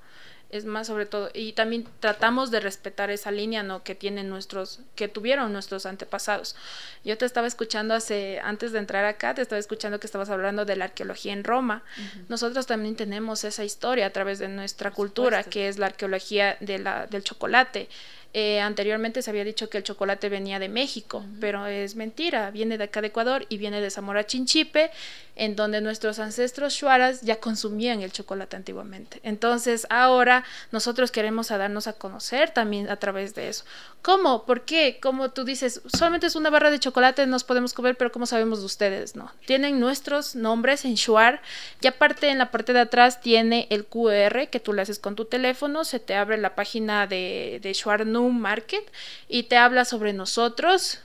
[0.50, 4.80] es más sobre todo y también tratamos de respetar esa línea no que tienen nuestros
[4.95, 6.56] que tuvieron nuestros antepasados.
[7.04, 10.66] Yo te estaba escuchando hace antes de entrar acá te estaba escuchando que estabas hablando
[10.66, 11.84] de la arqueología en Roma.
[12.30, 16.80] Nosotros también tenemos esa historia a través de nuestra cultura que es la arqueología de
[16.80, 17.89] la, del chocolate
[18.34, 22.78] eh, anteriormente se había dicho que el chocolate venía de México, pero es mentira, viene
[22.78, 24.92] de acá de Ecuador y viene de Zamora Chinchipe,
[25.36, 29.20] en donde nuestros ancestros shuaras ya consumían el chocolate antiguamente.
[29.24, 33.66] Entonces ahora nosotros queremos darnos a conocer también a través de eso.
[34.02, 34.45] ¿Cómo?
[34.45, 34.97] ¿Por qué?
[35.02, 38.60] Como tú dices, solamente es una barra de chocolate, nos podemos comer, pero ¿cómo sabemos
[38.60, 39.16] de ustedes?
[39.18, 39.30] No.
[39.45, 41.41] Tienen nuestros nombres en Shuar
[41.82, 45.16] y aparte en la parte de atrás tiene el QR que tú le haces con
[45.16, 48.89] tu teléfono, se te abre la página de, de Shuar Market
[49.28, 51.00] y te habla sobre nosotros,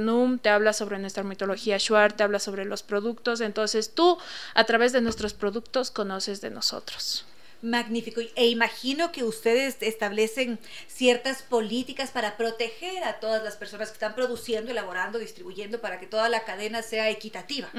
[0.00, 4.18] Num, te habla sobre nuestra mitología Shuar, te habla sobre los productos, entonces tú
[4.54, 7.24] a través de nuestros productos conoces de nosotros.
[7.62, 8.20] Magnífico.
[8.34, 10.58] E imagino que ustedes establecen
[10.88, 16.06] ciertas políticas para proteger a todas las personas que están produciendo, elaborando, distribuyendo, para que
[16.06, 17.70] toda la cadena sea equitativa.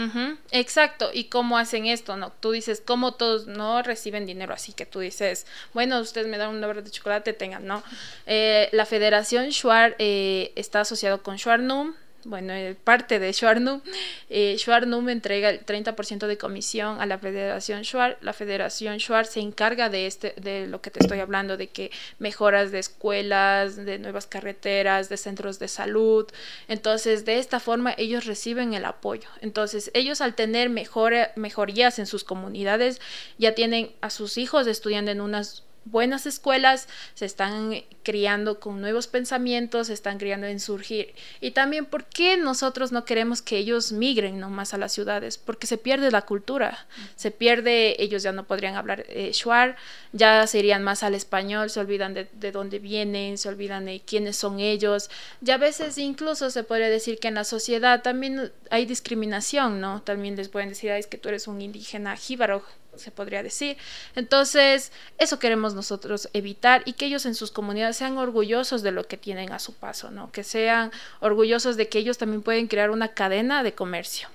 [0.52, 1.12] Exacto.
[1.14, 2.16] ¿Y cómo hacen esto?
[2.16, 4.54] No, tú dices, ¿cómo todos no reciben dinero?
[4.54, 7.84] Así que tú dices, bueno, ustedes me dan un nombre de chocolate, tengan, ¿no?
[8.26, 11.94] Eh, la Federación Shuar eh, está asociado con Shuarnum,
[12.26, 13.82] bueno, eh, parte de Schwarnum,
[14.30, 18.18] eh, Schwarnum entrega el 30% de comisión a la Federación Schwar.
[18.22, 21.92] La Federación Schwar se encarga de, este, de lo que te estoy hablando, de que
[22.20, 26.28] mejoras de escuelas, de nuevas carreteras, de centros de salud.
[26.68, 29.30] Entonces, de esta forma, ellos reciben el apoyo.
[29.42, 33.02] Entonces, ellos al tener mejor, mejorías en sus comunidades,
[33.38, 39.08] ya tienen a sus hijos estudiando en unas buenas escuelas, se están criando con nuevos
[39.08, 41.14] pensamientos, se están criando en surgir.
[41.42, 45.38] Y también, ¿por qué nosotros no queremos que ellos migren nomás a las ciudades?
[45.38, 46.86] Porque se pierde la cultura,
[47.16, 49.76] se pierde, ellos ya no podrían hablar eh, shuar,
[50.12, 54.02] ya se irían más al español, se olvidan de, de, dónde vienen, se olvidan de
[54.02, 55.10] quiénes son ellos.
[55.42, 60.02] Ya a veces incluso se podría decir que en la sociedad también hay discriminación, ¿no?
[60.02, 62.64] También les pueden decir, es que tú eres un indígena jíbaro,
[62.98, 63.78] se podría decir.
[64.16, 69.06] Entonces, eso queremos nosotros evitar y que ellos en sus comunidades sean orgullosos de lo
[69.06, 70.32] que tienen a su paso, ¿no?
[70.32, 74.30] Que sean orgullosos de que ellos también pueden crear una cadena de comercio.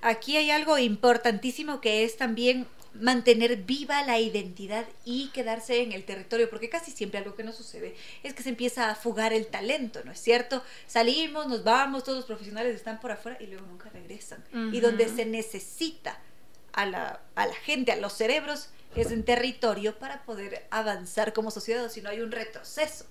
[0.00, 6.04] Aquí hay algo importantísimo que es también mantener viva la identidad y quedarse en el
[6.04, 9.46] territorio, porque casi siempre algo que nos sucede es que se empieza a fugar el
[9.46, 10.62] talento, ¿no es cierto?
[10.86, 14.44] Salimos, nos vamos, todos los profesionales están por afuera y luego nunca regresan.
[14.72, 16.18] Y donde se necesita
[16.72, 21.50] a la, a la gente, a los cerebros, es en territorio para poder avanzar como
[21.50, 23.04] sociedad, o si no hay un retroceso.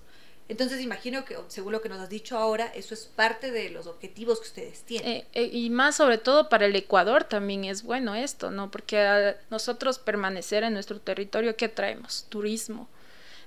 [0.48, 3.86] Entonces imagino que, según lo que nos has dicho ahora, eso es parte de los
[3.86, 5.10] objetivos que ustedes tienen.
[5.10, 8.70] Eh, eh, y más sobre todo para el Ecuador también es bueno esto, ¿no?
[8.70, 12.24] Porque nosotros permanecer en nuestro territorio, ¿qué traemos?
[12.30, 12.88] Turismo.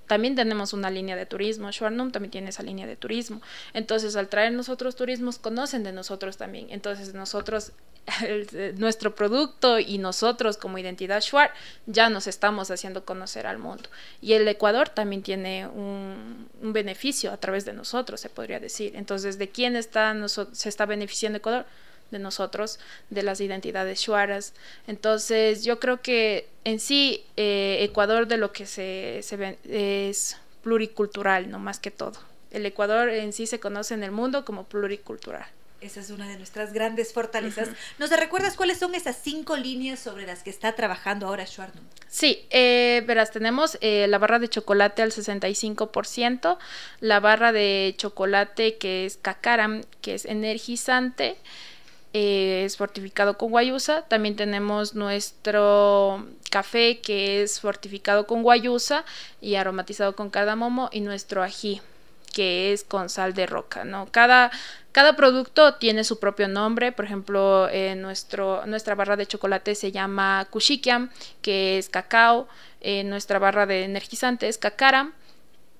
[0.07, 3.41] También tenemos una línea de turismo, Schwarnum también tiene esa línea de turismo.
[3.73, 6.67] Entonces, al traer nosotros turismos, conocen de nosotros también.
[6.69, 7.71] Entonces, nosotros
[8.27, 11.51] el, nuestro producto y nosotros como identidad Schwarz
[11.85, 13.89] ya nos estamos haciendo conocer al mundo.
[14.21, 18.95] Y el Ecuador también tiene un, beneficio a través de nosotros, se podría decir.
[18.95, 21.65] Entonces, ¿de quién está, se está beneficiando Ecuador?
[22.11, 22.79] De nosotros,
[23.09, 24.53] de las identidades shuaras.
[24.87, 30.37] Entonces, yo creo que en sí eh, Ecuador de lo que se, se ve es
[30.63, 32.19] pluricultural, no más que todo.
[32.51, 35.47] El Ecuador en sí se conoce en el mundo como pluricultural.
[35.81, 37.69] Esa es una de nuestras grandes fortalezas.
[37.97, 41.83] ¿Nos recuerdas cuáles son esas cinco líneas sobre las que está trabajando ahora Schwarnum?
[42.07, 46.59] Sí, eh, verás, tenemos eh, la barra de chocolate al 65%,
[46.99, 51.37] la barra de chocolate que es cacaram, que es energizante,
[52.13, 54.03] eh, es fortificado con guayusa.
[54.03, 59.05] También tenemos nuestro café que es fortificado con guayusa
[59.39, 61.81] y aromatizado con cardamomo y nuestro ají
[62.31, 64.07] que es con sal de roca, ¿no?
[64.09, 64.51] Cada,
[64.91, 69.91] cada producto tiene su propio nombre, por ejemplo, eh, nuestro, nuestra barra de chocolate se
[69.91, 71.11] llama Kushikiam,
[71.41, 72.47] que es cacao,
[72.79, 75.11] eh, nuestra barra de energizante es Kakara,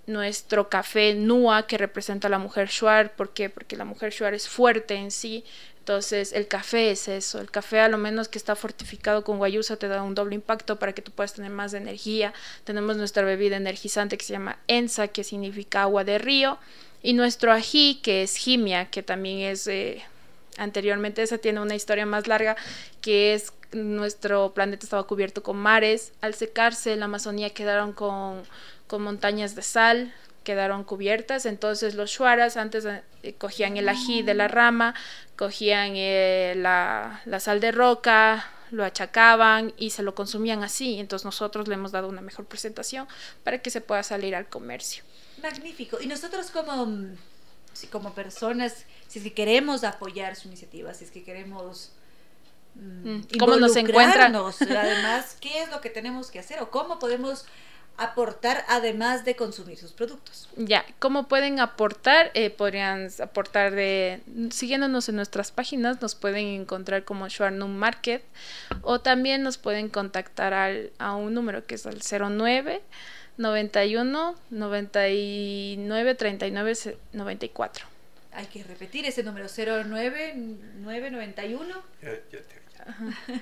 [0.07, 3.49] nuestro café Nua, que representa a la mujer Shuar, ¿por qué?
[3.49, 5.45] Porque la mujer Shuar es fuerte en sí,
[5.81, 7.41] entonces, el café es eso.
[7.41, 10.77] El café, a lo menos que está fortificado con guayusa, te da un doble impacto
[10.77, 12.35] para que tú puedas tener más energía.
[12.65, 16.59] Tenemos nuestra bebida energizante que se llama Ensa, que significa agua de río.
[17.01, 19.65] Y nuestro ají, que es Jimia, que también es.
[19.65, 20.03] Eh,
[20.57, 22.55] anteriormente, esa tiene una historia más larga,
[23.01, 26.13] que es nuestro planeta estaba cubierto con mares.
[26.21, 28.43] Al secarse, la Amazonía quedaron con,
[28.85, 30.13] con montañas de sal
[30.43, 34.95] quedaron cubiertas, entonces los shuaras antes eh, cogían el ají de la rama,
[35.35, 41.25] cogían eh, la, la, sal de roca, lo achacaban y se lo consumían así, entonces
[41.25, 43.07] nosotros le hemos dado una mejor presentación
[43.43, 45.03] para que se pueda salir al comercio.
[45.41, 47.15] Magnífico, y nosotros como,
[47.91, 51.91] como personas, si es que queremos apoyar su iniciativa, si es que queremos...
[52.75, 54.33] Mm, ¿Cómo nos encuentran?
[54.35, 57.45] Además, ¿qué es lo que tenemos que hacer o cómo podemos
[57.97, 60.49] aportar además de consumir sus productos.
[60.55, 62.31] Ya, ¿cómo pueden aportar?
[62.33, 68.23] Eh, podrían aportar de, siguiéndonos en nuestras páginas, nos pueden encontrar como Schwarnum Market
[68.81, 72.81] o también nos pueden contactar al, a un número que es el 09
[73.37, 77.85] 91 99 39 94.
[78.33, 81.83] Hay que repetir ese número 09 991.
[82.01, 82.61] Ya, ya te...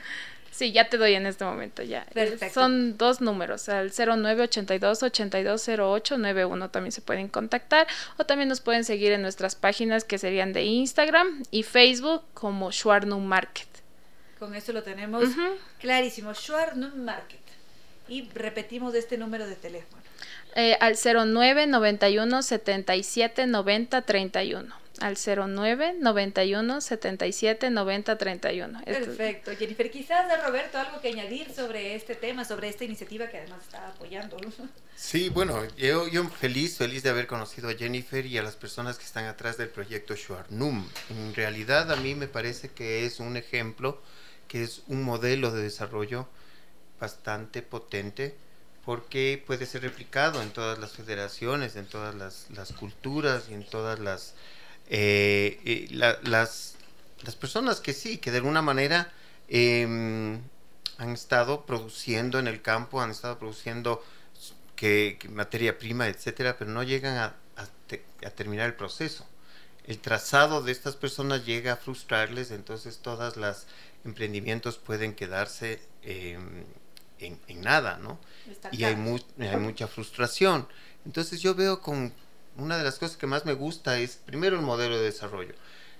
[0.59, 2.05] Sí, ya te doy en este momento ya.
[2.53, 7.87] Son dos números, el 0982 820891 también se pueden contactar
[8.17, 12.73] o también nos pueden seguir en nuestras páginas que serían de Instagram y Facebook como
[12.73, 13.69] Schwarnum Market.
[14.37, 15.29] Con eso lo tenemos
[15.79, 17.39] clarísimo, Schwarnum Market.
[18.09, 20.03] Y repetimos este número de teléfono.
[20.55, 28.81] Eh, al 0991 77 90 31 al 09 91 77 90 31.
[28.83, 29.51] Perfecto.
[29.57, 33.61] Jennifer, quizás de Roberto algo que añadir sobre este tema, sobre esta iniciativa que además
[33.63, 34.37] está apoyando.
[34.95, 38.97] Sí, bueno, yo, yo feliz, feliz de haber conocido a Jennifer y a las personas
[38.97, 40.87] que están atrás del proyecto Shuarnum.
[41.09, 44.01] En realidad a mí me parece que es un ejemplo,
[44.47, 46.27] que es un modelo de desarrollo
[46.99, 48.35] bastante potente
[48.85, 53.63] porque puede ser replicado en todas las federaciones, en todas las, las culturas y en
[53.63, 54.33] todas las
[54.89, 56.75] eh, las,
[57.23, 59.11] las personas que sí, que de alguna manera
[59.47, 60.41] em,
[60.97, 64.03] han estado produciendo en el campo, han estado produciendo
[64.75, 69.27] que, materia prima, etcétera, pero no llegan a, a, terminar el proceso.
[69.85, 73.67] El trazado de estas personas llega a frustrarles, entonces todas las
[74.05, 76.63] emprendimientos pueden quedarse em,
[77.19, 78.19] en, en, nada, ¿no?
[78.71, 78.95] Y hay,
[79.39, 80.67] hay mucha frustración.
[81.05, 82.13] Entonces yo veo con
[82.59, 85.53] una de las cosas que más me gusta es primero el modelo de desarrollo.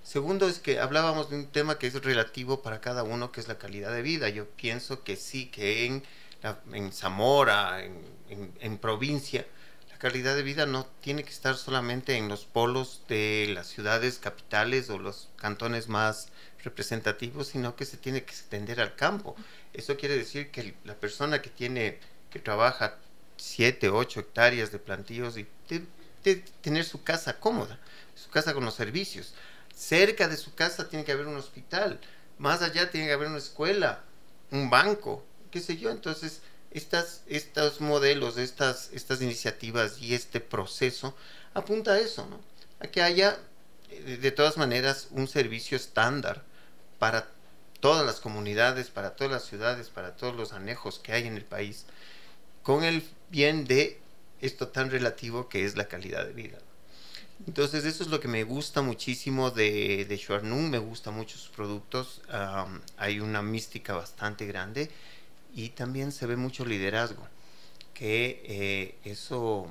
[0.04, 3.48] Segundo es que hablábamos de un tema que es relativo para cada uno, que es
[3.48, 4.30] la calidad de vida.
[4.30, 6.04] Yo pienso que sí, que en,
[6.74, 9.46] en Zamora, en, en, provincia,
[9.90, 14.20] la calidad de vida no tiene que estar solamente en los polos de las ciudades
[14.20, 16.30] capitales o los cantones más
[16.64, 19.36] representativos, sino que se tiene que extender al campo.
[19.74, 22.00] Eso quiere decir que la persona que tiene,
[22.30, 22.98] que trabaja
[23.38, 25.46] 7, 8 hectáreas de plantíos y
[26.24, 27.80] de tener su casa cómoda,
[28.16, 29.34] su casa con los servicios.
[29.76, 32.00] Cerca de su casa tiene que haber un hospital,
[32.38, 34.04] más allá tiene que haber una escuela,
[34.52, 35.90] un banco, qué sé yo.
[35.90, 36.42] Entonces,
[36.72, 41.16] estas, estos modelos, estas, estas iniciativas y este proceso
[41.54, 42.40] apunta a eso, ¿no?
[42.80, 43.38] A que haya,
[43.90, 46.44] eh, de todas maneras, un servicio estándar
[47.00, 47.30] para
[47.80, 51.46] todas las comunidades, para todas las ciudades, para todos los anejos que hay en el
[51.46, 51.86] país,
[52.64, 54.00] con el bien de
[54.42, 56.58] esto tan relativo que es la calidad de vida.
[57.48, 62.22] Entonces eso es lo que me gusta muchísimo de, de me gusta mucho sus productos,
[62.98, 64.90] hay una mística bastante grande
[65.56, 67.26] y también se ve mucho liderazgo,
[67.94, 69.68] que eh, eso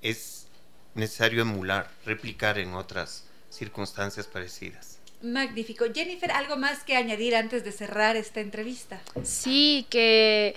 [0.00, 0.46] es
[0.94, 4.98] necesario emular, replicar en otras circunstancias parecidas.
[5.22, 5.84] Magnífico.
[5.92, 9.00] Jennifer, ¿algo más que añadir antes de cerrar esta entrevista?
[9.24, 10.54] Sí, que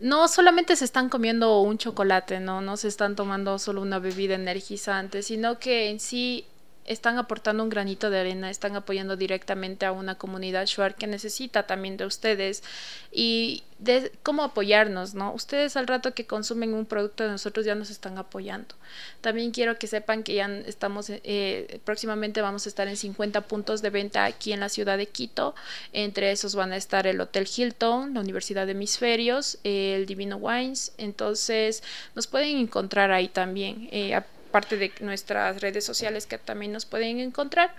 [0.00, 2.60] no solamente se están comiendo un chocolate, ¿no?
[2.60, 6.44] No se están tomando solo una bebida energizante, sino que en sí
[6.88, 11.66] están aportando un granito de arena, están apoyando directamente a una comunidad Shuar que necesita
[11.66, 12.62] también de ustedes
[13.12, 15.32] y de cómo apoyarnos, ¿no?
[15.32, 18.74] Ustedes al rato que consumen un producto de nosotros ya nos están apoyando.
[19.20, 23.82] También quiero que sepan que ya estamos, eh, próximamente vamos a estar en 50 puntos
[23.82, 25.54] de venta aquí en la ciudad de Quito.
[25.92, 30.92] Entre esos van a estar el Hotel Hilton, la Universidad de Hemisferios, el Divino Wines.
[30.98, 31.82] Entonces
[32.14, 33.88] nos pueden encontrar ahí también.
[33.92, 34.18] Eh,
[34.58, 37.72] parte de nuestras redes sociales que también nos pueden encontrar.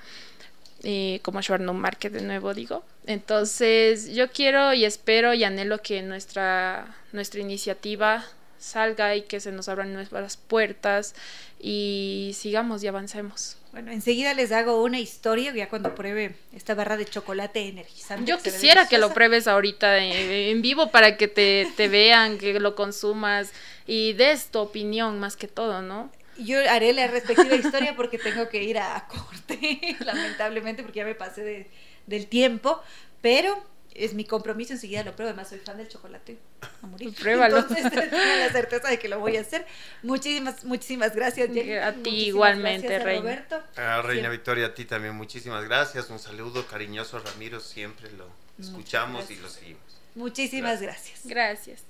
[0.84, 2.86] Eh, como Schwarnum Market de nuevo digo.
[3.06, 8.26] Entonces yo quiero y espero y anhelo que nuestra, nuestra iniciativa
[8.60, 11.16] salga y que se nos abran nuevas puertas
[11.60, 13.58] y sigamos y avancemos.
[13.74, 18.26] Bueno, enseguida les hago una historia ya cuando pruebe esta barra de chocolate energizante.
[18.26, 22.74] Yo quisiera que lo pruebes ahorita en, vivo para que te, te vean, que lo
[22.76, 23.52] consumas
[23.86, 26.10] y des tu opinión más que todo, ¿no?
[26.44, 31.16] Yo haré la respectiva historia porque tengo que ir a corte, lamentablemente, porque ya me
[31.16, 31.68] pasé de,
[32.08, 32.82] del tiempo,
[33.22, 33.64] pero
[33.94, 36.38] es mi compromiso, enseguida lo pruebo, además soy fan del chocolate
[36.82, 37.14] a morir.
[37.14, 37.58] Pruébalo.
[37.58, 39.66] Entonces tengo la certeza de que lo voy a hacer.
[40.04, 41.74] Muchísimas, muchísimas gracias, Jenny.
[41.74, 43.22] A ti igualmente, Reina.
[43.22, 43.64] Roberto.
[43.76, 46.10] A Reina Victoria, a ti también muchísimas gracias.
[46.10, 48.30] Un saludo cariñoso, Ramiro, siempre lo
[48.60, 49.82] escuchamos y lo seguimos.
[50.16, 51.22] Muchísimas gracias.
[51.26, 51.89] Gracias.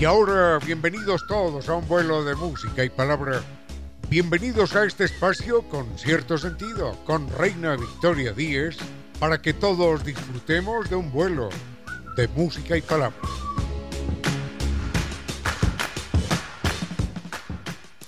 [0.00, 3.42] Y ahora, bienvenidos todos a un vuelo de música y palabra.
[4.08, 8.78] Bienvenidos a este espacio con cierto sentido, con Reina Victoria Díez,
[9.18, 11.50] para que todos disfrutemos de un vuelo
[12.16, 13.18] de música y palabra.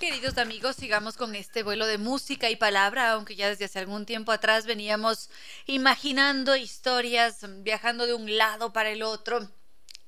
[0.01, 4.07] Queridos amigos, sigamos con este vuelo de música y palabra, aunque ya desde hace algún
[4.07, 5.29] tiempo atrás veníamos
[5.67, 9.47] imaginando historias, viajando de un lado para el otro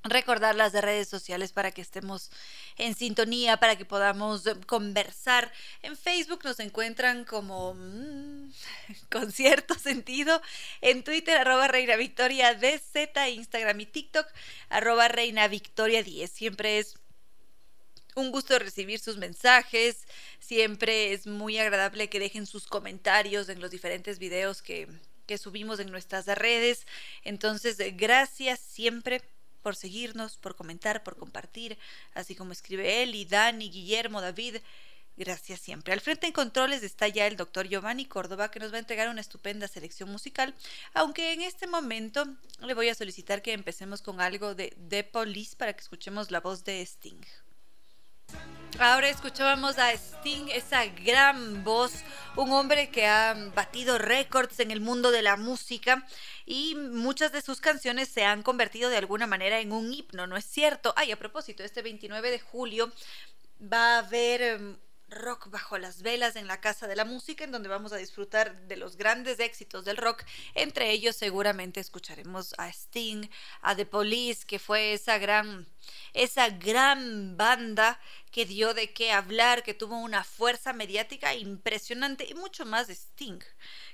[0.05, 2.31] recordar las redes sociales para que estemos
[2.77, 5.51] en sintonía, para que podamos eh, conversar.
[5.83, 8.53] En Facebook nos encuentran como mm,
[9.11, 10.41] con cierto sentido.
[10.81, 14.27] En Twitter, arroba Reina Victoria DZ, Instagram y TikTok,
[14.69, 16.31] arroba Reina Victoria 10.
[16.31, 16.95] Siempre es
[18.15, 20.07] un gusto recibir sus mensajes.
[20.39, 24.87] Siempre es muy agradable que dejen sus comentarios en los diferentes videos que,
[25.27, 26.87] que subimos en nuestras redes.
[27.23, 29.23] Entonces, gracias siempre
[29.65, 31.79] por seguirnos, por comentar, por compartir,
[32.13, 34.57] así como escribe y Dani, Guillermo, David.
[35.17, 35.95] Gracias siempre.
[35.95, 39.09] Al frente en controles está ya el doctor Giovanni Córdoba que nos va a entregar
[39.09, 40.55] una estupenda selección musical,
[40.93, 42.27] aunque en este momento
[42.61, 46.41] le voy a solicitar que empecemos con algo de The Police para que escuchemos la
[46.41, 47.25] voz de Sting.
[48.81, 51.93] Ahora escuchábamos a Sting, esa gran voz,
[52.35, 56.05] un hombre que ha batido récords en el mundo de la música
[56.45, 60.37] y muchas de sus canciones se han convertido de alguna manera en un himno, ¿no
[60.37, 60.93] es cierto?
[60.97, 62.91] Ay, a propósito, este 29 de julio
[63.61, 64.77] va a haber em,
[65.15, 68.67] Rock bajo las velas en la Casa de la Música, en donde vamos a disfrutar
[68.67, 70.25] de los grandes éxitos del rock.
[70.55, 73.29] Entre ellos seguramente escucharemos a Sting,
[73.63, 75.67] a The Police, que fue esa gran,
[76.13, 78.01] esa gran banda
[78.31, 82.95] que dio de qué hablar, que tuvo una fuerza mediática impresionante y mucho más de
[82.95, 83.41] Sting,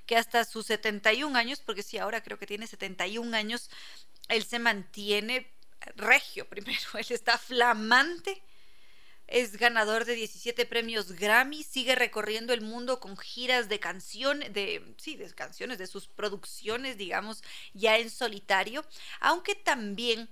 [0.07, 3.71] que hasta sus 71 años, porque sí, ahora creo que tiene 71 años,
[4.29, 5.53] él se mantiene
[5.97, 8.43] regio primero, él está flamante
[9.31, 14.95] es ganador de 17 premios Grammy, sigue recorriendo el mundo con giras de canciones, de,
[14.99, 17.43] sí, de canciones, de sus producciones, digamos,
[17.73, 18.85] ya en solitario,
[19.21, 20.29] aunque también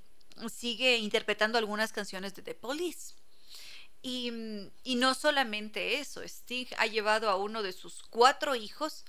[0.52, 3.14] sigue interpretando algunas canciones de The Police.
[4.02, 4.32] Y,
[4.82, 9.04] y no solamente eso, Sting ha llevado a uno de sus cuatro hijos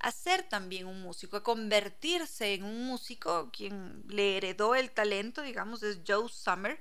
[0.00, 5.42] a ser también un músico, a convertirse en un músico, quien le heredó el talento,
[5.42, 6.80] digamos, es Joe Summer,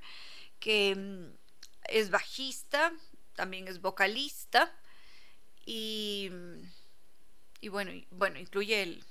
[0.59, 1.35] que
[1.87, 2.93] es bajista,
[3.35, 4.73] también es vocalista
[5.65, 6.31] y,
[7.61, 9.03] y bueno, bueno, incluye el,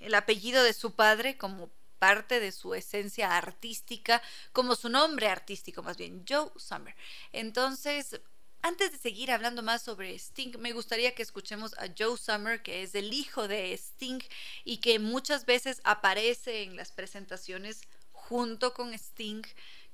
[0.00, 4.22] el, apellido de su padre como parte de su esencia artística,
[4.52, 6.94] como su nombre artístico más bien, Joe Summer.
[7.32, 8.20] Entonces,
[8.62, 12.82] antes de seguir hablando más sobre Sting, me gustaría que escuchemos a Joe Summer, que
[12.82, 14.20] es el hijo de Sting
[14.64, 17.82] y que muchas veces aparece en las presentaciones
[18.12, 19.42] junto con Sting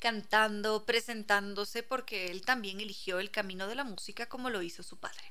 [0.02, 4.98] cantando, presentándose, porque él también eligió el camino de la música como lo hizo su
[4.98, 5.22] padre.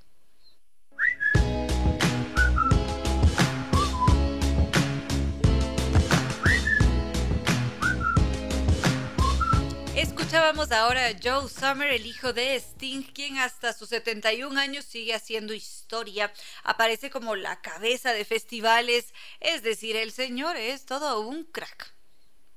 [9.94, 15.14] Escuchábamos ahora a Joe Summer, el hijo de Sting, quien hasta sus 71 años sigue
[15.14, 16.32] haciendo historia,
[16.64, 21.94] aparece como la cabeza de festivales, es decir, el señor es todo un crack,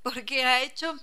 [0.02, 0.96] porque ha hecho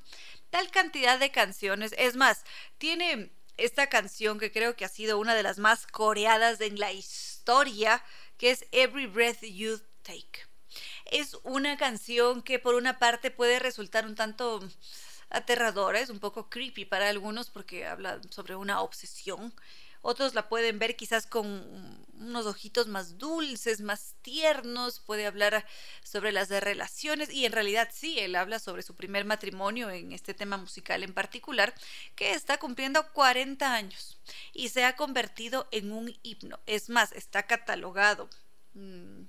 [0.52, 1.96] tal cantidad de canciones.
[1.98, 2.44] Es más,
[2.78, 6.92] tiene esta canción que creo que ha sido una de las más coreadas en la
[6.92, 8.04] historia,
[8.38, 10.48] que es Every Breath You Take.
[11.06, 14.62] Es una canción que por una parte puede resultar un tanto
[15.30, 19.54] aterradora, es un poco creepy para algunos porque habla sobre una obsesión
[20.02, 25.66] otros la pueden ver quizás con unos ojitos más dulces, más tiernos, puede hablar
[26.04, 30.34] sobre las relaciones y en realidad sí, él habla sobre su primer matrimonio en este
[30.34, 31.74] tema musical en particular,
[32.16, 34.20] que está cumpliendo 40 años
[34.54, 36.60] y se ha convertido en un himno.
[36.66, 38.30] Es más, está catalogado.
[38.74, 39.24] Mm,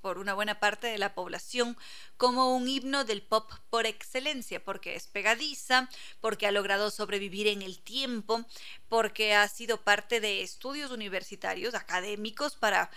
[0.00, 1.76] por una buena parte de la población
[2.16, 5.88] como un himno del pop por excelencia, porque es pegadiza,
[6.20, 8.44] porque ha logrado sobrevivir en el tiempo,
[8.88, 12.90] porque ha sido parte de estudios universitarios, académicos, para,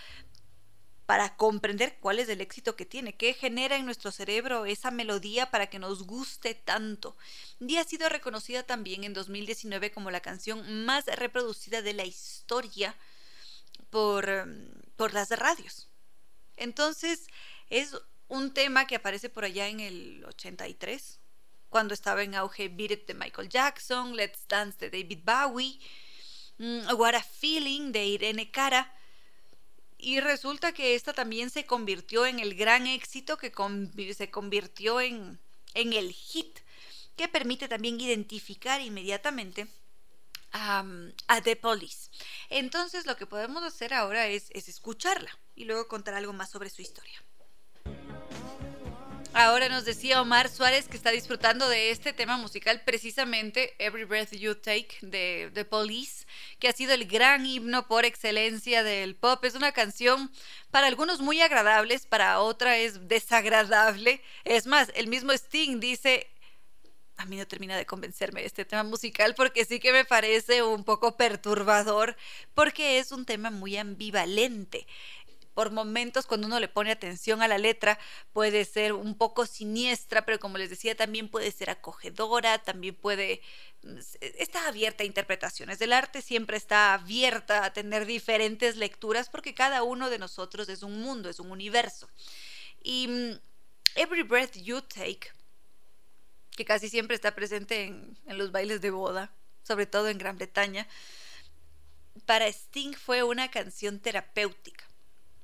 [1.06, 5.52] para comprender cuál es el éxito que tiene, qué genera en nuestro cerebro esa melodía
[5.52, 7.18] para que nos guste tanto.
[7.60, 12.96] Y ha sido reconocida también en 2019 como la canción más reproducida de la historia
[13.90, 14.48] por,
[14.96, 15.91] por las radios.
[16.62, 17.28] Entonces,
[17.70, 17.98] es
[18.28, 21.20] un tema que aparece por allá en el 83,
[21.70, 25.80] cuando estaba en auge Beat It de Michael Jackson, Let's Dance de David Bowie,
[26.60, 28.94] mm, What a Feeling de Irene Cara.
[29.98, 33.52] Y resulta que esta también se convirtió en el gran éxito que
[34.14, 35.40] se convirtió en,
[35.74, 36.60] en el hit,
[37.16, 39.68] que permite también identificar inmediatamente
[40.52, 42.10] a, The Police.
[42.50, 45.32] Entonces lo que podemos hacer ahora es, es escucharla
[45.62, 47.24] y luego contar algo más sobre su historia.
[49.34, 54.32] Ahora nos decía Omar Suárez que está disfrutando de este tema musical, precisamente Every Breath
[54.32, 56.26] You Take de The Police,
[56.60, 59.46] que ha sido el gran himno por excelencia del pop.
[59.46, 60.32] Es una canción
[60.70, 64.22] para algunos muy agradables, para otra es desagradable.
[64.44, 66.28] Es más, el mismo Sting dice,
[67.22, 70.84] a mí no termina de convencerme este tema musical porque sí que me parece un
[70.84, 72.18] poco perturbador
[72.54, 74.88] porque es un tema muy ambivalente.
[75.54, 78.00] Por momentos cuando uno le pone atención a la letra
[78.34, 83.42] puede ser un poco siniestra, pero como les decía también puede ser acogedora, también puede
[84.22, 85.82] está abierta a interpretaciones.
[85.82, 90.84] El arte siempre está abierta a tener diferentes lecturas porque cada uno de nosotros es
[90.84, 92.10] un mundo, es un universo.
[92.84, 93.40] Y mm,
[93.96, 95.32] Every Breath You Take
[96.56, 99.32] que casi siempre está presente en, los bailes de boda,
[99.64, 100.88] sobre todo en Gran Bretaña,
[102.26, 104.86] para Sting fue una canción terapéutica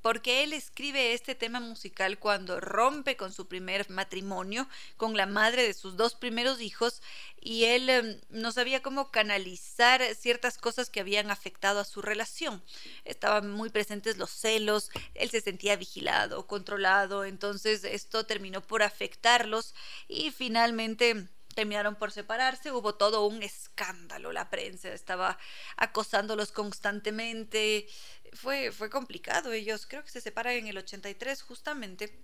[0.08, 5.64] porque él escribe este tema musical cuando rompe con su primer matrimonio, con la madre
[5.64, 7.02] de sus dos primeros hijos,
[7.42, 12.64] y él em, no sabía cómo canalizar ciertas cosas que habían afectado a su relación.
[13.04, 19.76] Estaban muy presentes los celos, él se sentía vigilado, controlado, entonces esto terminó por afectarlos
[20.08, 21.28] y finalmente
[21.58, 25.40] terminaron por separarse, hubo todo un escándalo, la prensa estaba
[25.76, 27.88] acosándolos constantemente,
[28.34, 32.16] fue, fue complicado, ellos creo que se separan en el 83 justamente.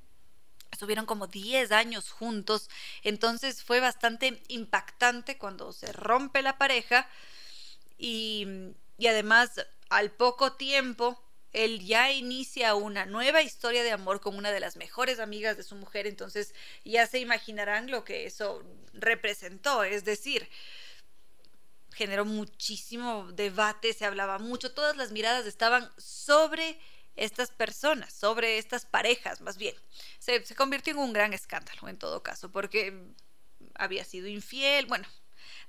[0.71, 2.69] Estuvieron como 10 años juntos,
[3.01, 7.09] entonces fue bastante impactante cuando se rompe la pareja
[7.97, 8.45] y,
[8.99, 11.22] y además al poco tiempo
[11.53, 15.63] él ya inicia una nueva historia de amor con una de las mejores amigas de
[15.63, 16.53] su mujer, entonces
[16.83, 18.63] ya se imaginarán lo que eso
[18.93, 20.49] representó, es decir,
[21.93, 26.79] generó muchísimo debate, se hablaba mucho, todas las miradas estaban sobre
[27.15, 29.75] estas personas, sobre estas parejas, más bien.
[30.17, 33.13] Se, se convirtió en un gran escándalo en todo caso, porque
[33.75, 35.07] había sido infiel, bueno,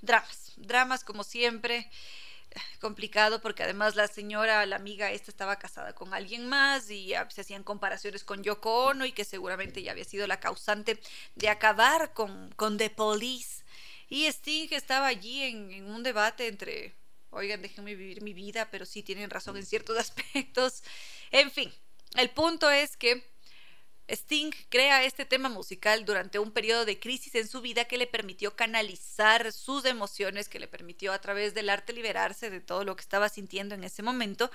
[0.00, 1.90] dramas, dramas como siempre
[2.80, 7.40] complicado porque además la señora, la amiga esta estaba casada con alguien más y se
[7.40, 11.00] hacían comparaciones con Yoko Ono y que seguramente ya había sido la causante
[11.34, 13.64] de acabar con, con The Police.
[14.08, 16.94] Y Sting estaba allí en, en un debate entre,
[17.30, 20.82] oigan, déjenme vivir mi vida, pero sí tienen razón en ciertos aspectos.
[21.30, 21.72] En fin,
[22.16, 23.33] el punto es que
[24.08, 28.06] Sting crea este tema musical durante un periodo de crisis en su vida que le
[28.06, 32.96] permitió canalizar sus emociones, que le permitió a través del arte liberarse de todo lo
[32.96, 34.50] que estaba sintiendo en ese momento.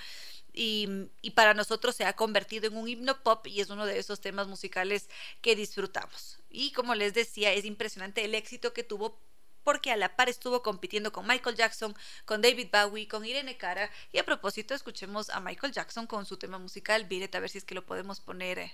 [0.53, 0.87] Y,
[1.33, 4.47] para nosotros se ha convertido en un himno pop y es uno de esos temas
[4.47, 5.09] musicales
[5.41, 6.39] que disfrutamos.
[6.49, 9.19] Y como les decía, es impresionante el éxito que tuvo
[9.63, 11.95] porque a la par estuvo compitiendo con Michael Jackson,
[12.25, 13.89] con David Bowie, con Irene Cara.
[14.11, 17.59] Y a propósito, escuchemos a Michael Jackson con su tema musical, Beat a ver si
[17.59, 18.71] es que lo podemos poner.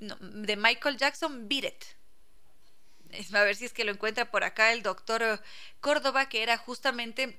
[0.00, 3.34] Eh, de Michael Jackson, Beat It.
[3.34, 5.42] A ver si es que lo encuentra por acá el doctor
[5.80, 7.36] Córdoba, que era justamente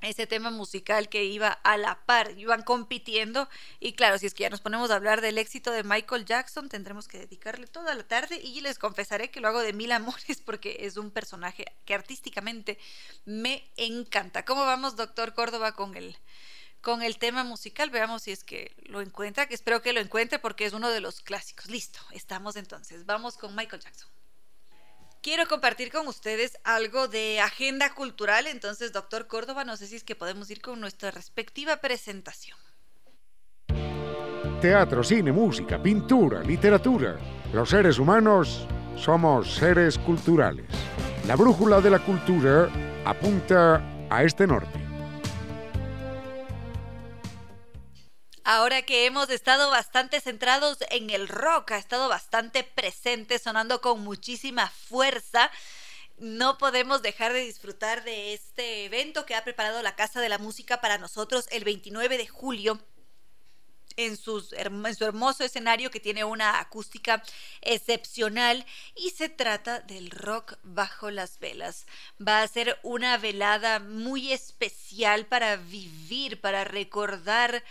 [0.00, 3.48] ese tema musical que iba a la par, iban compitiendo
[3.80, 6.68] y claro, si es que ya nos ponemos a hablar del éxito de Michael Jackson,
[6.68, 10.40] tendremos que dedicarle toda la tarde y les confesaré que lo hago de mil amores
[10.44, 12.78] porque es un personaje que artísticamente
[13.24, 14.44] me encanta.
[14.44, 16.16] ¿Cómo vamos, doctor Córdoba, con el
[16.80, 17.90] con el tema musical.
[17.90, 21.00] Veamos si es que lo encuentra, que espero que lo encuentre porque es uno de
[21.00, 21.70] los clásicos.
[21.70, 23.06] Listo, estamos entonces.
[23.06, 24.08] Vamos con Michael Jackson.
[25.20, 30.04] Quiero compartir con ustedes algo de agenda cultural, entonces, doctor Córdoba, no sé si es
[30.04, 32.56] que podemos ir con nuestra respectiva presentación.
[34.60, 37.16] Teatro, cine, música, pintura, literatura.
[37.52, 40.66] Los seres humanos somos seres culturales.
[41.26, 42.68] La brújula de la cultura
[43.04, 44.87] apunta a este norte.
[48.50, 54.00] Ahora que hemos estado bastante centrados en el rock, ha estado bastante presente, sonando con
[54.00, 55.50] muchísima fuerza
[56.16, 60.38] no podemos dejar de disfrutar de este evento que ha preparado la Casa de la
[60.38, 62.80] Música para nosotros el 29 de julio
[63.96, 67.22] en, en, su hermoso escenario que tiene una acústica
[67.60, 68.64] excepcional
[68.94, 71.86] y se trata del rock bajo las velas.
[72.26, 77.62] Va a ser una velada muy especial para vivir, para recordar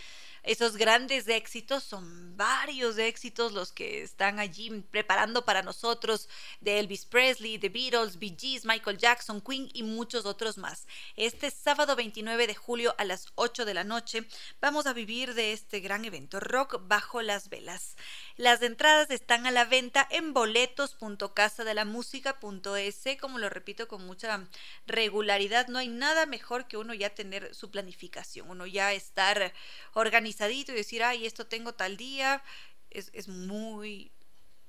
[0.43, 6.29] esos grandes éxitos, son varios éxitos los que están allí preparando para nosotros,
[6.61, 10.87] de Elvis Presley, The Beatles, Bee Gees, Michael Jackson, Queen y muchos otros más.
[11.15, 14.25] Este sábado 29 de julio a las 8 de la noche
[14.61, 17.95] vamos a vivir de este gran evento, Rock bajo las velas.
[18.35, 24.47] Las entradas están a la venta en boletos.casadelamusica.es, como lo repito con mucha
[24.85, 29.53] regularidad, no hay nada mejor que uno ya tener su planificación, uno ya estar
[29.93, 30.36] organizado
[30.71, 32.43] y decir, ay, esto tengo tal día,
[32.89, 34.11] es, muy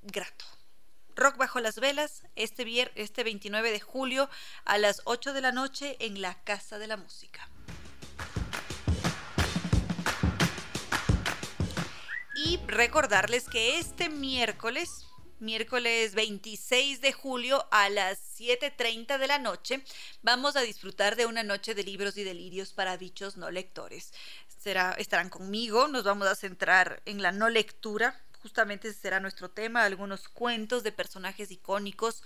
[0.01, 0.45] grato.
[1.15, 4.29] Rock bajo las velas, este, este 29 de julio
[4.65, 7.47] a las 8 de la noche en la Casa de la Música.
[12.45, 15.05] Y recordarles que este miércoles
[15.39, 19.83] miércoles 26 de julio a las 7.30 de la noche,
[20.21, 24.13] vamos a disfrutar de una noche de libros y delirios para bichos no lectores.
[24.59, 29.85] Será, estarán conmigo, nos vamos a centrar en la no lectura, justamente será nuestro tema,
[29.85, 32.23] algunos cuentos de personajes icónicos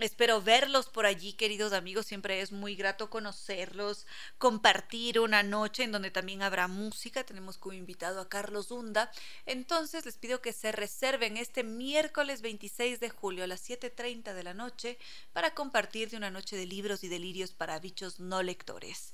[0.00, 2.06] Espero verlos por allí, queridos amigos.
[2.06, 4.06] Siempre es muy grato conocerlos,
[4.38, 7.24] compartir una noche en donde también habrá música.
[7.24, 9.10] Tenemos como invitado a Carlos Hunda.
[9.44, 14.44] Entonces les pido que se reserven este miércoles 26 de julio a las 7.30 de
[14.44, 14.98] la noche
[15.32, 19.12] para compartir de una noche de libros y delirios para bichos no lectores.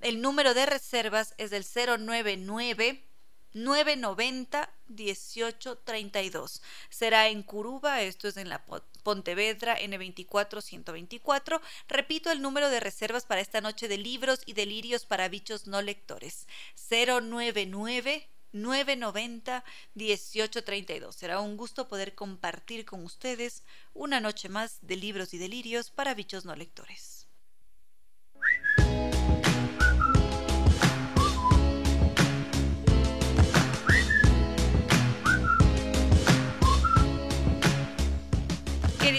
[0.00, 3.04] El número de reservas es del 099
[3.52, 6.62] 990 1832.
[6.88, 8.64] Será en Curuba, esto es en la
[9.02, 11.60] Pontevedra N24 124.
[11.88, 15.82] Repito el número de reservas para esta noche de libros y delirios para bichos no
[15.82, 16.46] lectores.
[16.88, 19.64] 099 990
[19.94, 21.14] 1832.
[21.14, 26.14] Será un gusto poder compartir con ustedes una noche más de libros y delirios para
[26.14, 27.26] bichos no lectores.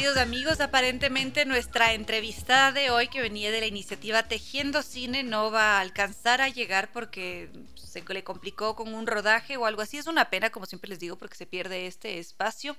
[0.02, 5.52] Queridos amigos, aparentemente nuestra entrevistada de hoy que venía de la iniciativa Tejiendo Cine no
[5.52, 10.00] va a alcanzar a llegar porque se le complicó con un rodaje o algo así.
[10.00, 12.76] Es una pena, como siempre les digo, porque se pierde este espacio.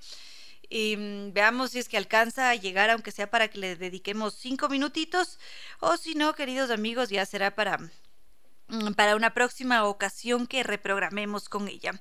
[0.69, 4.35] Y mm, veamos si es que alcanza a llegar, aunque sea para que le dediquemos
[4.35, 5.39] cinco minutitos,
[5.79, 7.79] o si no, queridos amigos, ya será para,
[8.67, 11.93] mm, para una próxima ocasión que reprogramemos con ella.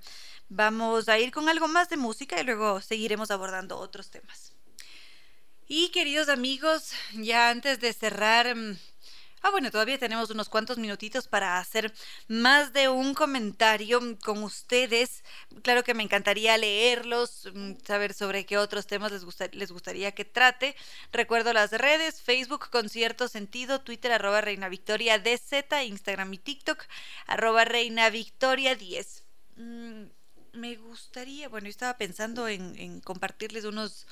[0.50, 4.51] Vamos a ir con algo más de música y luego seguiremos abordando otros temas.
[5.74, 8.78] Y queridos amigos, ya antes de cerrar mm,
[9.42, 11.94] Ah, bueno, todavía tenemos unos cuantos minutitos para hacer
[12.28, 15.24] más de un comentario con ustedes.
[15.64, 20.76] Claro que me encantaría leerlos, mm, saber sobre qué otros temas les, gustaría que trate.
[21.14, 26.84] Recuerdo las redes, Facebook con cierto sentido, Twitter arroba Reina Victoria DZ, Instagram y TikTok
[27.28, 29.24] arroba Reina Victoria 10.
[29.56, 30.04] Mm,
[30.52, 34.06] me gustaría, bueno, yo estaba pensando en compartirles unos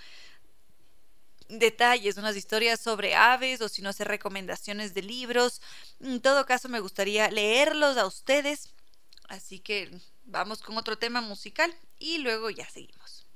[1.49, 5.61] detalles, unas historias sobre aves o si no sé recomendaciones de libros.
[5.99, 8.69] En todo caso me gustaría leerlos a ustedes.
[9.27, 9.91] Así que
[10.23, 13.27] vamos con otro tema musical y luego ya seguimos.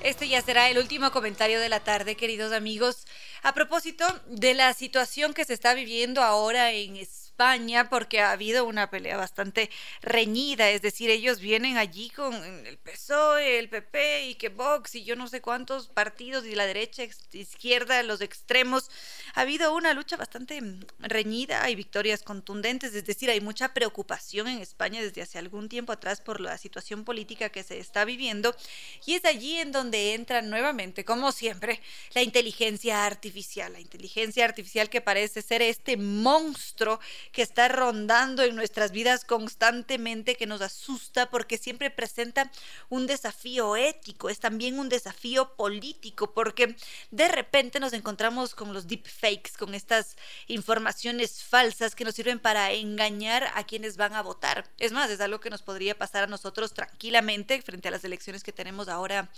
[0.00, 3.06] Este ya será el último comentario de la tarde, queridos amigos.
[3.42, 8.30] A propósito de la situación que se está viviendo ahora en España España porque ha
[8.30, 9.68] habido una pelea bastante
[10.00, 15.04] reñida, es decir, ellos vienen allí con el PSOE, el PP y que Vox y
[15.04, 17.02] yo no sé cuántos partidos y la derecha,
[17.32, 18.90] izquierda, los extremos.
[19.34, 20.62] Ha habido una lucha bastante
[20.98, 25.92] reñida, hay victorias contundentes, es decir, hay mucha preocupación en España desde hace algún tiempo
[25.92, 28.56] atrás por la situación política que se está viviendo
[29.04, 31.82] y es allí en donde entra nuevamente, como siempre,
[32.14, 36.98] la inteligencia artificial, la inteligencia artificial que parece ser este monstruo
[37.32, 42.50] que está rondando en nuestras vidas constantemente, que nos asusta porque siempre presenta
[42.88, 46.76] un desafío ético, es también un desafío político, porque
[47.10, 50.16] de repente nos encontramos con los deepfakes, con estas
[50.46, 54.68] informaciones falsas que nos sirven para engañar a quienes van a votar.
[54.78, 58.42] Es más, es algo que nos podría pasar a nosotros tranquilamente frente a las elecciones
[58.42, 59.30] que tenemos ahora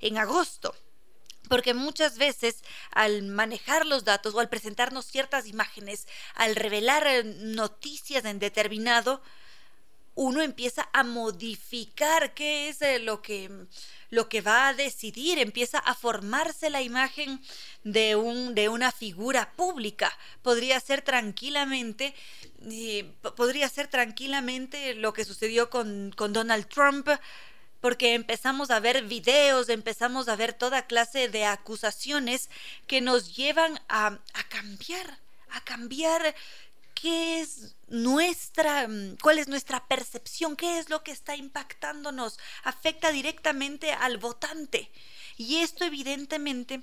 [0.00, 0.74] en agosto.
[1.48, 7.24] Porque muchas veces al manejar los datos o al presentarnos ciertas imágenes, al revelar eh,
[7.24, 9.22] noticias en determinado,
[10.16, 13.50] uno empieza a modificar qué es eh, lo que,
[14.08, 17.40] lo que va a decidir, empieza a formarse la imagen
[17.84, 20.10] de, un, de una figura pública.
[20.40, 22.14] Podría ser tranquilamente,
[22.62, 27.08] eh, podría ser tranquilamente lo que sucedió con, con Donald Trump,
[27.86, 32.50] porque empezamos a ver videos, empezamos a ver toda clase de acusaciones
[32.88, 34.18] que nos llevan a,
[34.48, 36.34] cambiar, a cambiar
[36.94, 43.12] qué es nuestra, mm, cuál es nuestra percepción, qué es lo que está impactándonos, afecta
[43.12, 44.90] directamente al votante.
[45.36, 46.82] Y esto evidentemente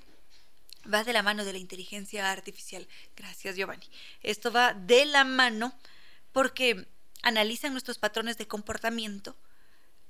[0.90, 2.88] va de la mano de la inteligencia artificial.
[3.14, 3.90] Gracias, Giovanni.
[4.22, 5.78] Esto va de la mano
[6.32, 6.88] porque
[7.20, 9.36] analizan nuestros patrones de comportamiento,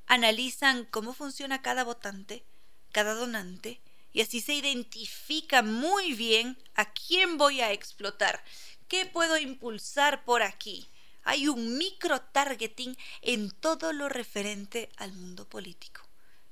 [0.06, 2.44] analizan cómo funciona cada votante,
[2.92, 3.80] cada donante,
[4.12, 8.42] y así se identifica muy bien a quién voy a explotar,
[8.88, 10.88] qué puedo impulsar por aquí.
[11.24, 16.02] Hay un micro targeting en todo lo referente al mundo político.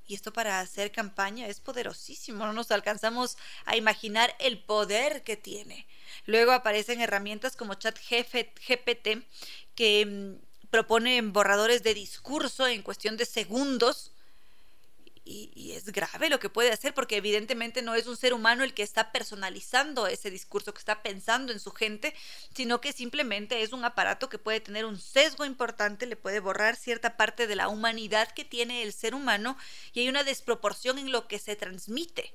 [0.05, 5.37] Y esto para hacer campaña es poderosísimo, no nos alcanzamos a imaginar el poder que
[5.37, 5.87] tiene.
[6.25, 9.25] Luego aparecen herramientas como ChatGPT
[9.75, 14.11] que mm, proponen borradores de discurso en cuestión de segundos.
[15.23, 18.73] Y, es grave lo que puede hacer porque evidentemente no es un ser humano el
[18.73, 22.15] que está personalizando ese discurso, que está pensando en su gente,
[22.55, 26.75] sino que simplemente es un aparato que puede tener un sesgo importante, le puede borrar
[26.75, 29.55] cierta parte de la humanidad que tiene el ser humano
[29.93, 32.33] y hay una desproporción en lo que se transmite.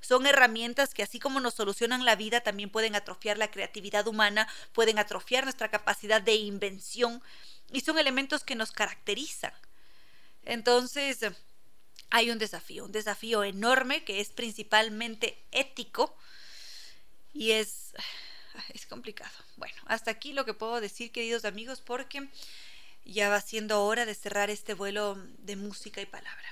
[0.00, 4.46] Son herramientas que así como nos solucionan la vida, también pueden atrofiar la creatividad humana,
[4.74, 7.22] pueden atrofiar nuestra capacidad de invención
[7.72, 9.52] y son elementos que nos caracterizan.
[10.44, 11.20] Entonces,
[12.10, 16.16] hay un desafío, un desafío enorme que es principalmente ético
[17.32, 17.92] y es,
[18.74, 19.32] es complicado.
[19.56, 22.28] Bueno, hasta aquí lo que puedo decir, queridos amigos, porque
[23.04, 26.48] ya va siendo hora de cerrar este vuelo de música y palabra.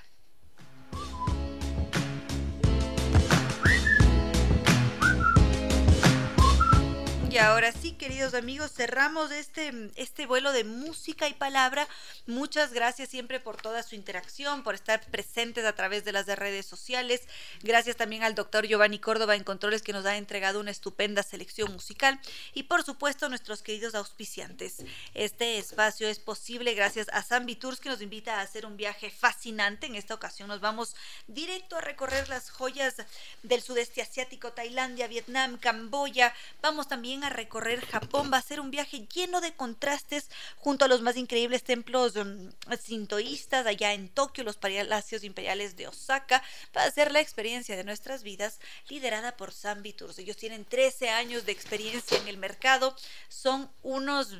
[7.36, 11.86] Y ahora sí, queridos amigos, cerramos este, este vuelo de música y palabra.
[12.26, 16.64] Muchas gracias siempre por toda su interacción, por estar presentes a través de las redes
[16.64, 17.20] sociales.
[17.62, 21.70] Gracias también al doctor Giovanni Córdoba en Controles que nos ha entregado una estupenda selección
[21.74, 22.18] musical.
[22.54, 24.76] Y por supuesto, nuestros queridos auspiciantes.
[25.12, 29.10] Este espacio es posible gracias a Zambi Tours que nos invita a hacer un viaje
[29.10, 29.88] fascinante.
[29.88, 30.96] En esta ocasión nos vamos
[31.26, 32.94] directo a recorrer las joyas
[33.42, 36.32] del sudeste asiático, Tailandia, Vietnam, Camboya.
[36.62, 38.30] Vamos también a recorrer Japón.
[38.32, 42.50] Va a ser un viaje lleno de contrastes junto a los más increíbles templos um,
[42.80, 46.42] sintoístas allá en Tokio, los palacios imperiales de Osaka.
[46.76, 50.18] Va a ser la experiencia de nuestras vidas liderada por Zambi Tours.
[50.18, 52.96] Ellos tienen 13 años de experiencia en el mercado.
[53.28, 54.36] Son unos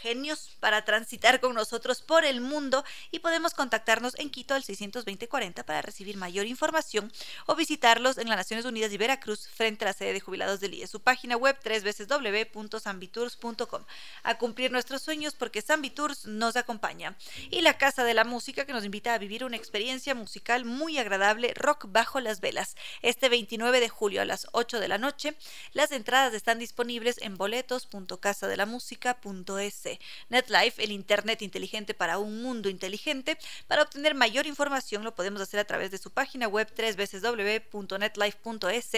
[0.00, 5.64] genios para transitar con nosotros por el mundo y podemos contactarnos en Quito al 620-40
[5.64, 7.12] para recibir mayor información
[7.46, 10.74] o visitarlos en las Naciones Unidas y Veracruz frente a la sede de jubilados del
[10.74, 10.86] IE.
[10.86, 13.84] Su página web www.sambitours.com.
[14.22, 17.16] A cumplir nuestros sueños porque Sambitours nos acompaña.
[17.50, 20.98] Y la Casa de la Música que nos invita a vivir una experiencia musical muy
[20.98, 22.76] agradable, rock bajo las velas.
[23.02, 25.36] Este 29 de julio a las 8 de la noche,
[25.72, 29.87] las entradas están disponibles en boletos.casadelamusica.es.
[30.28, 33.38] NetLife, el Internet inteligente para un mundo inteligente.
[33.66, 38.88] Para obtener mayor información lo podemos hacer a través de su página web www.netlife.es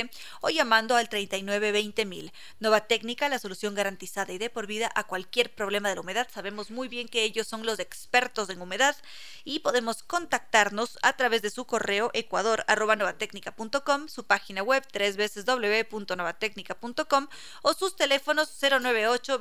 [0.41, 2.33] o llamando al 3920.000.
[2.59, 6.29] Nova Técnica, la solución garantizada y de por vida a cualquier problema de la humedad.
[6.33, 8.97] Sabemos muy bien que ellos son los expertos en humedad
[9.45, 17.29] y podemos contactarnos a través de su correo ecuador.novatecnica.com, su página web www.novatecnica.com
[17.63, 19.39] o sus teléfonos 098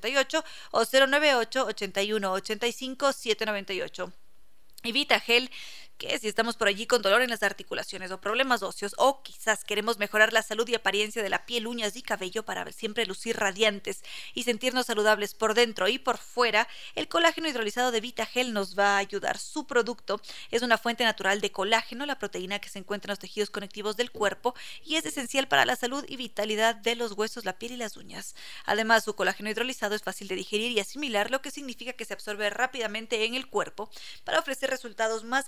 [0.00, 4.12] 2600580 o 098 81 85 798.
[4.82, 5.48] Evita Gel
[6.00, 9.64] que si estamos por allí con dolor en las articulaciones o problemas óseos o quizás
[9.64, 13.36] queremos mejorar la salud y apariencia de la piel, uñas y cabello para siempre lucir
[13.36, 14.02] radiantes
[14.32, 18.94] y sentirnos saludables por dentro y por fuera, el colágeno hidrolizado de VitaGel nos va
[18.94, 19.36] a ayudar.
[19.36, 23.18] Su producto es una fuente natural de colágeno, la proteína que se encuentra en los
[23.18, 27.44] tejidos conectivos del cuerpo y es esencial para la salud y vitalidad de los huesos,
[27.44, 28.34] la piel y las uñas.
[28.64, 32.14] Además, su colágeno hidrolizado es fácil de digerir y asimilar, lo que significa que se
[32.14, 33.90] absorbe rápidamente en el cuerpo
[34.24, 35.46] para ofrecer resultados más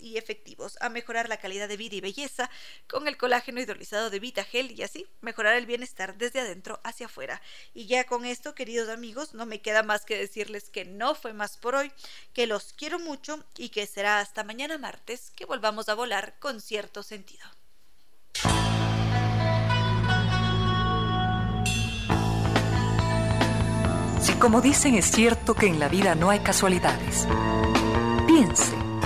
[0.00, 2.50] y efectivos, a mejorar la calidad de vida y belleza
[2.88, 7.40] con el colágeno hidrolizado de VitaGel y así mejorar el bienestar desde adentro hacia afuera.
[7.72, 11.32] Y ya con esto, queridos amigos, no me queda más que decirles que no fue
[11.32, 11.92] más por hoy,
[12.34, 16.60] que los quiero mucho y que será hasta mañana martes que volvamos a volar con
[16.60, 17.46] cierto sentido.
[24.20, 27.26] Si como dicen es cierto que en la vida no hay casualidades,
[28.26, 28.89] piense